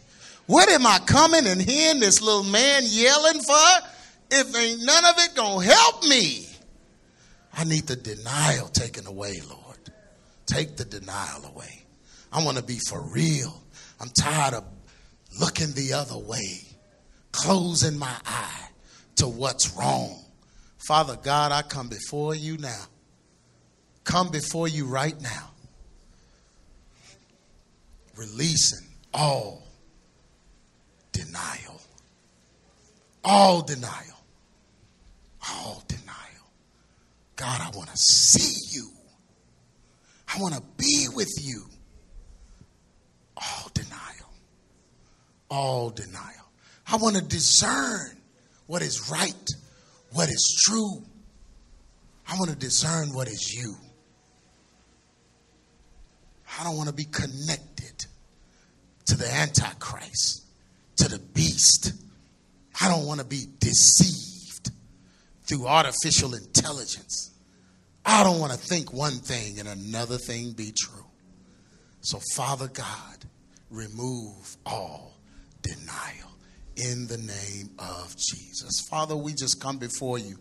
What 0.47 0.69
am 0.69 0.87
I 0.87 1.01
coming 1.01 1.47
and 1.47 1.61
hearing 1.61 1.99
this 1.99 2.23
little 2.23 2.45
man 2.45 2.83
yelling 2.87 3.41
for? 3.41 3.89
If 4.31 4.57
ain't 4.57 4.85
none 4.85 5.05
of 5.05 5.15
it 5.19 5.35
gonna 5.35 5.65
help 5.65 6.03
me, 6.05 6.47
I 7.57 7.65
need 7.65 7.87
the 7.87 7.97
denial 7.97 8.69
taken 8.69 9.07
away, 9.07 9.41
Lord. 9.49 9.79
Take 10.47 10.77
the 10.77 10.85
denial 10.85 11.45
away. 11.47 11.85
I 12.33 12.45
want 12.45 12.59
to 12.59 12.63
be 12.63 12.79
for 12.89 13.01
real. 13.01 13.63
I'm 14.01 14.11
tired 14.11 14.55
of 14.55 14.65
looking 15.41 15.73
the 15.73 15.93
other 15.95 16.19
way, 16.19 16.63
closing 17.33 17.99
my 17.99 18.15
eye 18.27 18.69
to 19.17 19.27
what's 19.27 19.75
wrong. 19.77 20.23
Father 20.87 21.17
God, 21.23 21.53
I 21.53 21.63
come 21.63 21.89
before 21.89 22.35
you 22.35 22.59
now. 22.59 22.85
Come 24.05 24.29
before 24.31 24.69
you 24.69 24.87
right 24.87 25.21
now. 25.21 25.51
Releasing 28.17 28.87
all 29.13 29.67
denial. 31.13 31.81
All 33.25 33.63
denial 33.63 34.16
all 35.51 35.83
denial. 35.87 36.17
God, 37.37 37.61
I 37.61 37.77
want 37.77 37.91
to 37.91 37.97
see 37.97 38.77
you. 38.77 38.91
I 40.35 40.41
want 40.41 40.55
to 40.55 40.63
be 40.77 41.07
with 41.15 41.33
you. 41.43 41.65
All 43.37 43.71
denial. 43.75 44.33
All 45.51 45.91
denial. 45.91 46.51
I 46.89 46.97
want 46.97 47.17
to 47.17 47.23
discern 47.23 48.17
what 48.67 48.83
is 48.83 49.11
right, 49.11 49.51
what 50.13 50.29
is 50.29 50.63
true. 50.67 51.03
I 52.29 52.37
want 52.39 52.51
to 52.51 52.57
discern 52.57 53.13
what 53.13 53.29
is 53.29 53.55
you. 53.55 53.77
I 56.59 56.65
don't 56.65 56.77
want 56.77 56.89
to 56.89 56.95
be 56.95 57.05
connected 57.05 58.07
to 59.07 59.17
the 59.17 59.31
Antichrist, 59.31 60.45
to 60.97 61.09
the 61.09 61.19
beast. 61.19 61.93
I 62.81 62.89
don't 62.89 63.07
want 63.07 63.21
to 63.21 63.27
be 63.27 63.45
deceived 63.61 64.36
through 65.47 65.67
artificial 65.67 66.35
intelligence. 66.35 67.33
I 68.05 68.23
don't 68.23 68.41
want 68.41 68.53
to 68.53 68.59
think 68.59 68.93
one 68.93 69.19
thing 69.19 69.59
and 69.59 69.69
another 69.69 70.19
thing 70.19 70.53
be 70.53 70.73
true. 70.79 71.05
So, 72.01 72.21
Father 72.35 72.69
God, 72.69 73.25
remove 73.71 74.57
all 74.65 75.19
denial 75.63 76.31
in 76.77 77.07
the 77.09 77.19
name 77.19 77.71
of 77.79 78.15
Jesus. 78.17 78.87
Father, 78.89 79.17
we 79.17 79.35
just 79.35 79.61
come 79.61 79.79
before 79.79 80.19
you, 80.19 80.39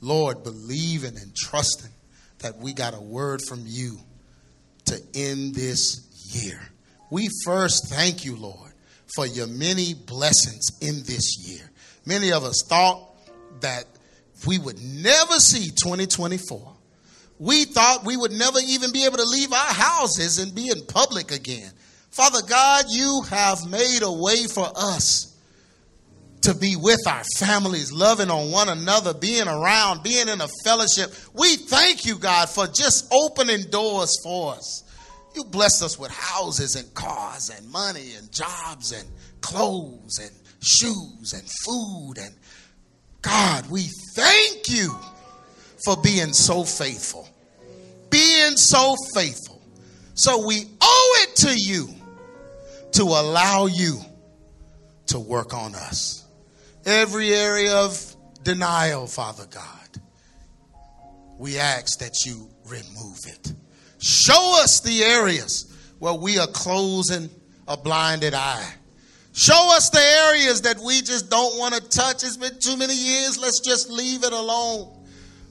Lord, 0.00 0.42
believing 0.42 1.16
and 1.16 1.34
trusting 1.34 1.92
that 2.40 2.58
we 2.58 2.72
got 2.72 2.94
a 2.94 3.00
word 3.00 3.40
from 3.48 3.62
you 3.64 3.98
to 4.86 5.00
end 5.14 5.54
this 5.54 6.06
year. 6.30 6.60
We 7.10 7.28
first 7.44 7.88
thank 7.88 8.24
you, 8.24 8.36
Lord, 8.36 8.72
for 9.14 9.26
your 9.26 9.46
many 9.46 9.94
blessings 9.94 10.66
in 10.80 11.02
this 11.04 11.38
year. 11.38 11.70
Many 12.04 12.32
of 12.32 12.44
us 12.44 12.62
thought 12.68 13.14
that 13.60 13.84
we 14.46 14.58
would 14.58 14.80
never 14.80 15.34
see 15.34 15.70
2024. 15.70 16.74
We 17.38 17.64
thought 17.64 18.04
we 18.04 18.16
would 18.16 18.32
never 18.32 18.58
even 18.66 18.92
be 18.92 19.04
able 19.04 19.18
to 19.18 19.24
leave 19.24 19.52
our 19.52 19.72
houses 19.72 20.38
and 20.38 20.54
be 20.54 20.68
in 20.68 20.84
public 20.86 21.30
again. 21.30 21.70
Father 22.10 22.40
God, 22.48 22.86
you 22.88 23.22
have 23.30 23.68
made 23.70 24.00
a 24.02 24.12
way 24.12 24.46
for 24.46 24.68
us 24.74 25.36
to 26.42 26.54
be 26.54 26.76
with 26.76 27.00
our 27.06 27.22
families, 27.36 27.92
loving 27.92 28.30
on 28.30 28.50
one 28.50 28.68
another, 28.68 29.14
being 29.14 29.46
around, 29.46 30.02
being 30.02 30.28
in 30.28 30.40
a 30.40 30.48
fellowship. 30.64 31.12
We 31.34 31.56
thank 31.56 32.06
you, 32.06 32.16
God, 32.18 32.48
for 32.48 32.66
just 32.66 33.12
opening 33.12 33.70
doors 33.70 34.14
for 34.22 34.54
us. 34.54 34.84
You 35.34 35.44
blessed 35.44 35.82
us 35.82 35.98
with 35.98 36.10
houses 36.10 36.74
and 36.74 36.92
cars 36.94 37.50
and 37.50 37.70
money 37.70 38.14
and 38.16 38.32
jobs 38.32 38.92
and 38.92 39.06
clothes 39.40 40.18
and 40.18 40.30
shoes 40.60 41.32
and 41.32 41.48
food 41.64 42.14
and 42.18 42.34
God, 43.22 43.68
we 43.70 43.82
thank 44.14 44.68
you 44.68 44.96
for 45.84 45.96
being 45.96 46.32
so 46.32 46.64
faithful. 46.64 47.28
Being 48.10 48.56
so 48.56 48.94
faithful. 49.14 49.60
So 50.14 50.46
we 50.46 50.64
owe 50.80 51.16
it 51.22 51.36
to 51.36 51.54
you 51.54 51.88
to 52.92 53.02
allow 53.02 53.66
you 53.66 54.00
to 55.06 55.18
work 55.18 55.54
on 55.54 55.74
us. 55.74 56.24
Every 56.84 57.32
area 57.32 57.74
of 57.74 58.16
denial, 58.42 59.06
Father 59.06 59.46
God, 59.50 60.02
we 61.38 61.58
ask 61.58 61.98
that 62.00 62.24
you 62.24 62.48
remove 62.66 63.20
it. 63.26 63.52
Show 63.98 64.60
us 64.62 64.80
the 64.80 65.02
areas 65.02 65.72
where 65.98 66.14
we 66.14 66.38
are 66.38 66.46
closing 66.46 67.28
a 67.66 67.76
blinded 67.76 68.34
eye 68.34 68.72
Show 69.38 69.70
us 69.76 69.90
the 69.90 70.00
areas 70.00 70.62
that 70.62 70.80
we 70.80 71.00
just 71.00 71.30
don't 71.30 71.56
want 71.60 71.72
to 71.72 71.80
touch. 71.80 72.24
It's 72.24 72.36
been 72.36 72.58
too 72.58 72.76
many 72.76 72.92
years. 72.92 73.38
Let's 73.38 73.60
just 73.60 73.88
leave 73.88 74.24
it 74.24 74.32
alone. 74.32 74.92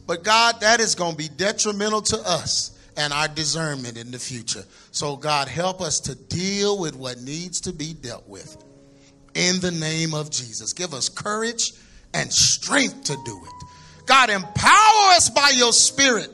But 0.06 0.26
God, 0.26 0.60
that 0.60 0.82
is 0.82 0.94
going 0.94 1.12
to 1.12 1.18
be 1.18 1.30
detrimental 1.30 2.02
to 2.02 2.18
us 2.18 2.78
and 2.98 3.14
our 3.14 3.30
discernment 3.30 3.96
in 3.96 4.12
the 4.12 4.20
future. 4.20 4.66
So, 4.92 5.16
God, 5.16 5.48
help 5.48 5.80
us 5.80 6.02
to 6.02 6.16
deal 6.16 6.78
with 6.78 6.98
what 6.98 7.22
needs 7.22 7.62
to 7.62 7.72
be 7.72 7.94
dealt 7.94 8.28
with. 8.28 8.62
In 9.36 9.62
the 9.62 9.72
name 9.72 10.14
of 10.14 10.32
Jesus, 10.32 10.74
give 10.74 10.94
us 10.94 11.08
courage 11.08 11.72
and 12.14 12.30
strength 12.34 13.06
to 13.06 13.16
do 13.24 13.42
it. 13.46 14.06
God, 14.06 14.30
empower 14.30 15.16
us 15.16 15.30
by 15.30 15.54
your 15.56 15.72
Spirit 15.72 16.30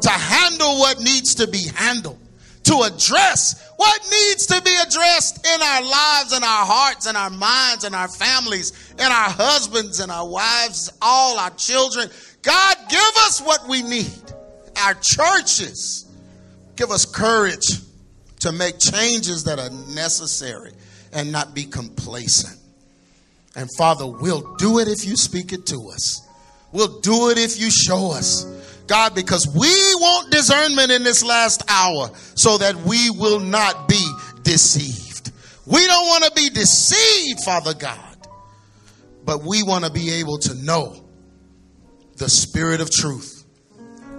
to 0.00 0.10
handle 0.10 0.80
what 0.80 0.98
needs 0.98 1.36
to 1.36 1.46
be 1.46 1.68
handled 1.72 2.18
to 2.66 2.82
address 2.82 3.72
what 3.76 4.00
needs 4.02 4.46
to 4.46 4.60
be 4.62 4.74
addressed 4.86 5.46
in 5.46 5.62
our 5.62 5.82
lives 5.82 6.32
and 6.32 6.44
our 6.44 6.66
hearts 6.66 7.06
and 7.06 7.16
our 7.16 7.30
minds 7.30 7.84
and 7.84 7.94
our 7.94 8.08
families 8.08 8.94
and 8.98 9.12
our 9.12 9.30
husbands 9.30 10.00
and 10.00 10.10
our 10.10 10.28
wives, 10.28 10.92
all 11.00 11.38
our 11.38 11.50
children. 11.50 12.08
God, 12.42 12.76
give 12.88 13.12
us 13.18 13.40
what 13.40 13.68
we 13.68 13.82
need. 13.82 14.32
Our 14.84 14.94
churches, 14.94 16.10
give 16.74 16.90
us 16.90 17.04
courage 17.04 17.66
to 18.40 18.52
make 18.52 18.78
changes 18.78 19.44
that 19.44 19.58
are 19.58 19.70
necessary 19.94 20.72
and 21.12 21.30
not 21.30 21.54
be 21.54 21.64
complacent. 21.64 22.58
And 23.54 23.70
Father, 23.76 24.06
we'll 24.06 24.56
do 24.56 24.80
it 24.80 24.88
if 24.88 25.06
you 25.06 25.16
speak 25.16 25.52
it 25.52 25.66
to 25.66 25.90
us. 25.90 26.20
We'll 26.72 27.00
do 27.00 27.30
it 27.30 27.38
if 27.38 27.58
you 27.60 27.70
show 27.70 28.12
us. 28.12 28.44
God, 28.86 29.14
because 29.14 29.46
we 29.48 29.68
want 29.96 30.30
discernment 30.30 30.90
in 30.90 31.02
this 31.02 31.24
last 31.24 31.62
hour 31.68 32.10
so 32.34 32.58
that 32.58 32.76
we 32.76 33.10
will 33.10 33.40
not 33.40 33.88
be 33.88 34.04
deceived. 34.42 35.32
We 35.66 35.84
don't 35.86 36.06
want 36.06 36.24
to 36.24 36.32
be 36.32 36.48
deceived, 36.50 37.40
Father 37.44 37.74
God, 37.74 38.16
but 39.24 39.42
we 39.42 39.62
want 39.62 39.84
to 39.84 39.90
be 39.90 40.10
able 40.14 40.38
to 40.38 40.54
know 40.54 41.04
the 42.16 42.28
spirit 42.28 42.80
of 42.80 42.90
truth 42.90 43.44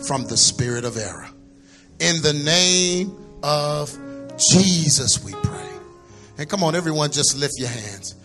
from 0.05 0.25
the 0.25 0.37
spirit 0.37 0.83
of 0.83 0.97
error. 0.97 1.27
In 1.99 2.21
the 2.21 2.33
name 2.33 3.15
of 3.41 3.97
Jesus, 4.37 5.23
we 5.23 5.31
pray. 5.31 5.69
And 6.37 6.49
come 6.49 6.63
on, 6.63 6.75
everyone, 6.75 7.11
just 7.11 7.37
lift 7.37 7.53
your 7.57 7.69
hands. 7.69 8.15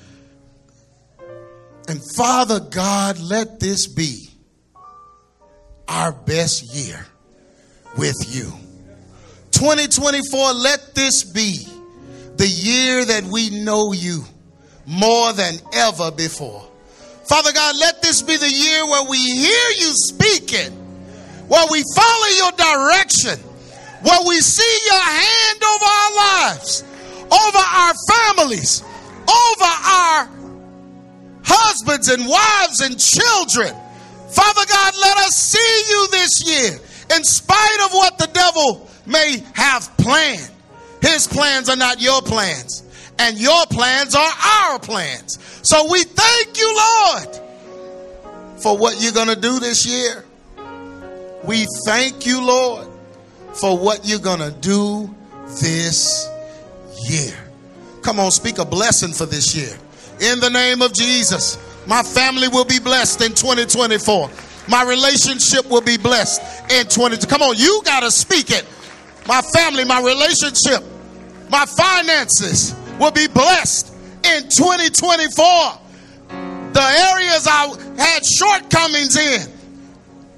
And 1.88 2.00
Father 2.16 2.60
God, 2.60 3.18
let 3.18 3.60
this 3.60 3.86
be 3.86 4.31
our 5.92 6.12
best 6.12 6.74
year 6.74 7.04
with 7.98 8.16
you. 8.34 8.50
2024, 9.50 10.52
let 10.54 10.94
this 10.94 11.22
be 11.22 11.66
the 12.36 12.48
year 12.48 13.04
that 13.04 13.24
we 13.24 13.50
know 13.50 13.92
you 13.92 14.24
more 14.86 15.32
than 15.34 15.54
ever 15.74 16.10
before. 16.10 16.66
Father 17.24 17.52
God, 17.52 17.76
let 17.78 18.00
this 18.00 18.22
be 18.22 18.36
the 18.36 18.50
year 18.50 18.86
where 18.86 19.08
we 19.08 19.18
hear 19.18 19.68
you 19.78 19.92
speaking, 19.92 20.72
where 21.48 21.66
we 21.70 21.84
follow 21.94 22.28
your 22.38 22.52
direction, 22.52 23.38
where 24.02 24.20
we 24.26 24.40
see 24.40 24.78
your 24.86 25.00
hand 25.00 25.62
over 25.62 25.84
our 25.84 26.16
lives, 26.16 26.84
over 27.30 27.58
our 27.58 27.94
families, 28.10 28.82
over 29.28 29.64
our 29.64 30.28
husbands 31.44 32.08
and 32.08 32.26
wives 32.26 32.80
and 32.80 32.98
children. 32.98 33.76
Father 34.32 34.66
God, 34.66 34.94
let 35.00 35.16
us 35.18 35.36
see 35.36 35.92
you 35.92 36.08
this 36.10 36.46
year 36.46 36.78
in 37.16 37.24
spite 37.24 37.80
of 37.84 37.92
what 37.92 38.18
the 38.18 38.28
devil 38.32 38.88
may 39.06 39.42
have 39.54 39.94
planned. 39.98 40.50
His 41.02 41.26
plans 41.26 41.68
are 41.68 41.76
not 41.76 42.00
your 42.00 42.22
plans, 42.22 42.82
and 43.18 43.38
your 43.38 43.66
plans 43.66 44.14
are 44.14 44.32
our 44.54 44.78
plans. 44.78 45.38
So 45.62 45.90
we 45.90 46.04
thank 46.04 46.56
you, 46.56 46.74
Lord, 46.74 47.40
for 48.62 48.78
what 48.78 49.02
you're 49.02 49.12
going 49.12 49.28
to 49.28 49.40
do 49.40 49.58
this 49.58 49.84
year. 49.84 50.24
We 51.44 51.66
thank 51.84 52.24
you, 52.24 52.40
Lord, 52.40 52.86
for 53.52 53.76
what 53.76 54.06
you're 54.06 54.20
going 54.20 54.38
to 54.38 54.52
do 54.52 55.14
this 55.60 56.28
year. 57.08 57.36
Come 58.02 58.18
on, 58.18 58.30
speak 58.30 58.58
a 58.58 58.64
blessing 58.64 59.12
for 59.12 59.26
this 59.26 59.54
year. 59.54 59.76
In 60.20 60.40
the 60.40 60.50
name 60.50 60.82
of 60.82 60.92
Jesus, 60.94 61.58
my 61.86 62.02
family 62.02 62.48
will 62.48 62.64
be 62.64 62.78
blessed 62.78 63.22
in 63.22 63.34
2024. 63.34 64.30
My 64.68 64.84
relationship 64.84 65.68
will 65.68 65.80
be 65.80 65.96
blessed 65.96 66.40
in 66.72 66.86
20. 66.86 67.26
Come 67.26 67.42
on, 67.42 67.56
you 67.56 67.82
got 67.84 68.00
to 68.00 68.10
speak 68.10 68.50
it. 68.50 68.64
My 69.26 69.42
family, 69.42 69.84
my 69.84 70.00
relationship, 70.00 70.84
my 71.50 71.66
finances 71.66 72.74
will 72.98 73.10
be 73.10 73.26
blessed 73.28 73.94
in 74.24 74.48
2024. 74.48 75.44
The 76.72 76.80
areas 76.80 77.46
I 77.46 77.76
had 77.98 78.24
shortcomings 78.24 79.16
in 79.16 79.52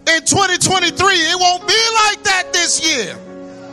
in 0.07 0.20
2023, 0.20 0.92
it 0.92 1.40
won't 1.40 1.66
be 1.66 1.80
like 2.05 2.22
that 2.24 2.53
this 2.53 2.84
year. 2.84 3.14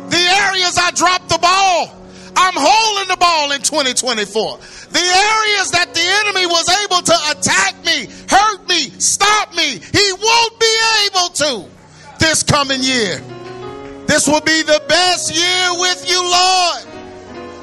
The 0.09 0.17
areas 0.47 0.78
I 0.78 0.91
dropped 0.91 1.28
the 1.28 1.38
ball, 1.39 2.01
I'm 2.36 2.53
holding 2.55 3.07
the 3.09 3.17
ball 3.17 3.51
in 3.51 3.61
2024. 3.61 4.57
The 4.91 4.99
areas 4.99 5.71
that 5.71 5.93
the 5.93 6.05
enemy 6.25 6.45
was 6.45 6.67
able 6.84 7.01
to 7.01 7.17
attack 7.32 7.75
me, 7.86 8.07
hurt 8.29 8.67
me, 8.67 8.89
stop 8.99 9.53
me, 9.55 9.79
he 9.79 10.07
won't 10.13 10.59
be 10.59 10.73
able 11.07 11.29
to 11.29 11.69
this 12.19 12.43
coming 12.43 12.82
year. 12.82 13.21
This 14.07 14.27
will 14.27 14.41
be 14.41 14.61
the 14.63 14.82
best 14.88 15.34
year 15.34 15.79
with 15.79 16.09
you, 16.09 16.21
Lord. 16.21 16.84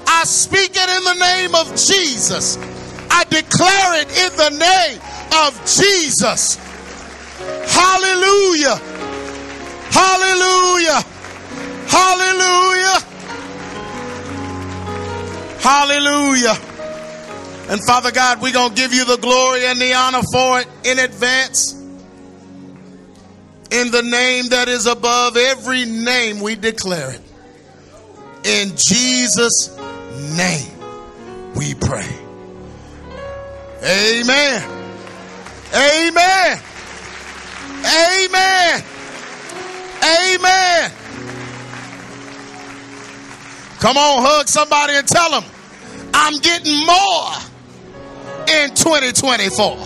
I 0.06 0.24
speak 0.24 0.72
it 0.74 0.88
in 0.96 1.04
the 1.04 1.18
name 1.20 1.54
of 1.54 1.68
Jesus. 1.76 2.56
I 3.10 3.24
declare 3.24 4.00
it 4.00 4.08
in 4.08 4.32
the 4.36 4.50
name 4.58 5.00
of 5.44 5.54
Jesus. 5.66 6.56
Hallelujah. 7.68 8.76
Hallelujah. 9.90 11.02
Hallelujah. 11.86 13.07
Hallelujah. 15.61 16.56
And 17.70 17.84
Father 17.84 18.11
God, 18.11 18.40
we're 18.40 18.52
going 18.52 18.70
to 18.70 18.74
give 18.74 18.94
you 18.94 19.04
the 19.04 19.18
glory 19.18 19.66
and 19.66 19.80
the 19.80 19.92
honor 19.94 20.22
for 20.32 20.61
it 20.61 20.68
in 20.84 20.98
advance. 20.98 21.74
In 23.70 23.90
the 23.90 24.02
name 24.02 24.48
that 24.48 24.68
is 24.68 24.86
above 24.86 25.36
every 25.36 25.84
name, 25.84 26.40
we 26.40 26.54
declare 26.54 27.12
it. 27.12 27.20
In 28.44 28.72
Jesus' 28.76 29.76
name, 30.36 30.72
we 31.54 31.74
pray. 31.74 32.09
Amen. 33.82 34.62
Amen. 35.74 36.62
Come 43.80 43.96
on, 43.96 44.24
hug 44.26 44.48
somebody 44.48 44.94
and 44.94 45.06
tell 45.06 45.30
them, 45.30 45.44
I'm 46.12 46.38
getting 46.40 46.84
more 46.84 47.30
in 48.50 48.74
2024. 48.74 49.76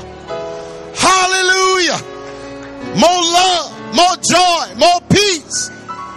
Hallelujah. 0.97 2.01
More 2.97 3.21
love, 3.21 3.69
more 3.95 4.17
joy, 4.17 4.75
more 4.81 5.01
peace, 5.11 5.71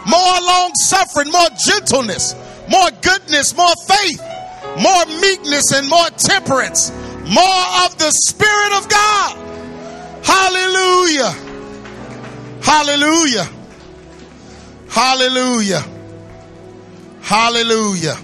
more 0.08 0.38
long 0.40 0.72
suffering, 0.76 1.32
more 1.32 1.50
gentleness, 1.68 2.34
more 2.70 2.92
goodness, 3.02 3.56
more 3.58 3.76
faith, 3.88 4.22
more 4.80 5.06
meekness, 5.20 5.74
and 5.74 5.90
more 5.90 6.10
temperance, 6.16 6.92
more 7.28 7.64
of 7.84 7.98
the 7.98 8.12
Spirit 8.12 8.72
of 8.80 8.88
God. 8.88 9.36
Hallelujah. 10.24 11.32
Hallelujah. 12.64 13.48
Hallelujah. 14.88 15.95
Hallelujah. 17.26 18.18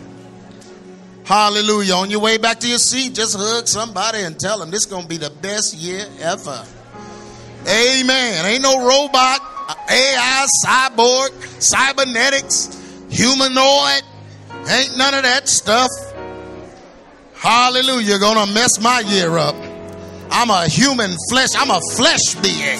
Hallelujah. 1.26 1.96
On 1.96 2.12
your 2.12 2.20
way 2.20 2.38
back 2.38 2.60
to 2.60 2.68
your 2.68 2.78
seat, 2.78 3.16
just 3.16 3.36
hug 3.36 3.68
somebody 3.68 4.20
and 4.20 4.40
tell 4.40 4.60
them 4.60 4.70
this 4.70 4.82
is 4.82 4.86
going 4.86 5.02
to 5.02 5.08
be 5.10 5.18
the 5.18 5.32
best 5.42 5.74
year 5.74 6.06
ever. 6.20 6.64
Amen. 7.68 8.46
Ain't 8.46 8.62
no 8.62 8.86
robot, 8.86 9.40
AI, 9.90 10.48
cyborg, 10.64 11.32
cybernetics, 11.60 12.78
humanoid. 13.10 14.04
Ain't 14.70 14.96
none 14.96 15.16
of 15.16 15.24
that 15.24 15.50
stuff. 15.50 15.90
Hallelujah. 17.34 18.20
Going 18.20 18.48
to 18.48 18.54
mess 18.54 18.80
my 18.80 19.00
year 19.00 19.36
up. 19.36 19.56
I'm 20.30 20.52
a 20.52 20.68
human 20.68 21.16
flesh. 21.28 21.50
I'm 21.58 21.72
a 21.72 21.82
flesh 21.96 22.36
being. 22.36 22.80